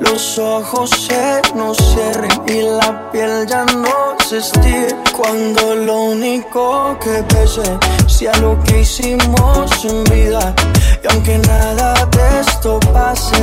los 0.00 0.38
ojos 0.38 0.90
se 0.90 1.40
nos 1.54 1.76
cierren 1.76 2.30
y 2.46 2.62
la 2.62 3.10
piel 3.10 3.46
ya 3.46 3.64
no 3.64 4.16
se 4.28 4.38
estire. 4.38 4.94
Cuando 5.16 5.74
lo 5.74 6.02
único 6.12 6.98
que 7.00 7.22
pese 7.24 7.78
sea 8.06 8.32
lo 8.38 8.58
que 8.64 8.80
hicimos 8.80 9.84
en 9.84 10.04
vida, 10.04 10.54
y 11.02 11.12
aunque 11.12 11.38
nada 11.38 11.94
de 12.06 12.40
esto 12.40 12.78
pase, 12.92 13.36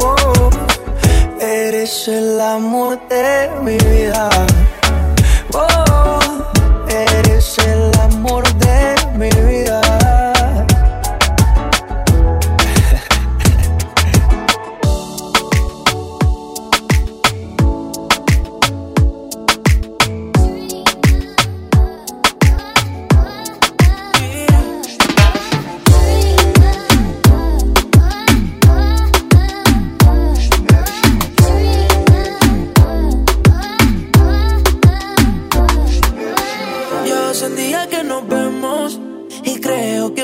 oh, 0.00 0.50
eres 1.40 2.08
el 2.08 2.40
amor 2.40 2.98
de 3.08 3.50
mi 3.62 3.76
vida. 3.78 4.28
Oh, 5.54 6.20
eres 6.88 7.58
el 7.58 7.81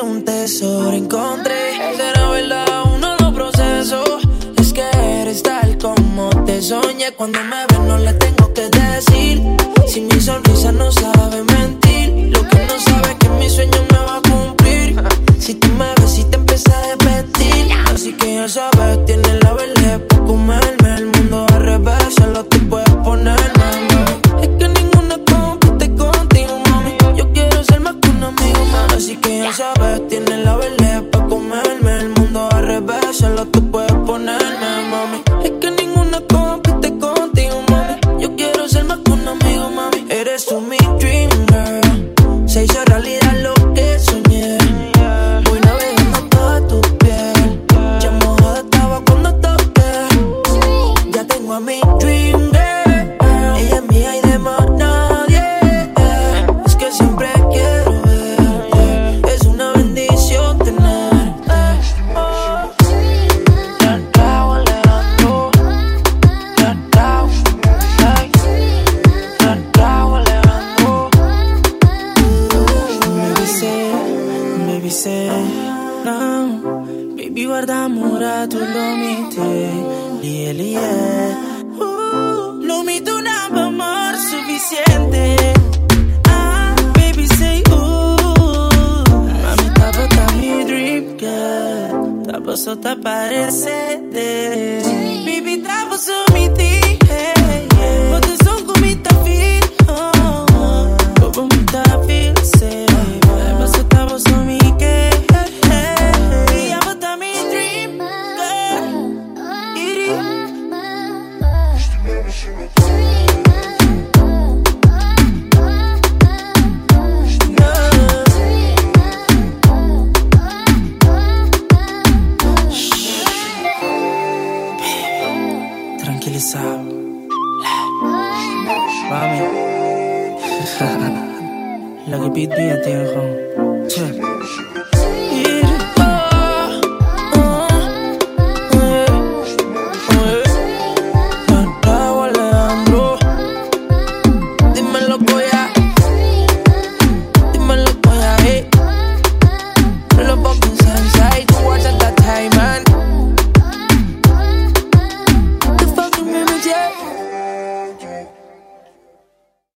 un 0.03 0.25
tesoro 0.25 0.93
encontré. 0.93 1.77
Será 1.97 2.31
verdad 2.31 2.67
uno 2.95 3.17
de 3.17 3.25
los 3.25 3.33
procesos. 3.33 4.23
Es 4.57 4.73
que 4.73 4.83
eres 5.23 5.43
tal 5.43 5.79
como 5.79 6.31
te 6.45 6.61
soñé. 6.63 7.13
Cuando 7.13 7.39
me 7.45 7.67
ves 7.67 7.81
no 7.81 7.99
le 7.99 8.13
tengo 8.15 8.53
que 8.53 8.69
decir. 8.69 9.43
Si 9.87 10.01
mi 10.03 10.21
sonrisa 10.21 10.73
no 10.73 10.91
sabe 10.93 11.18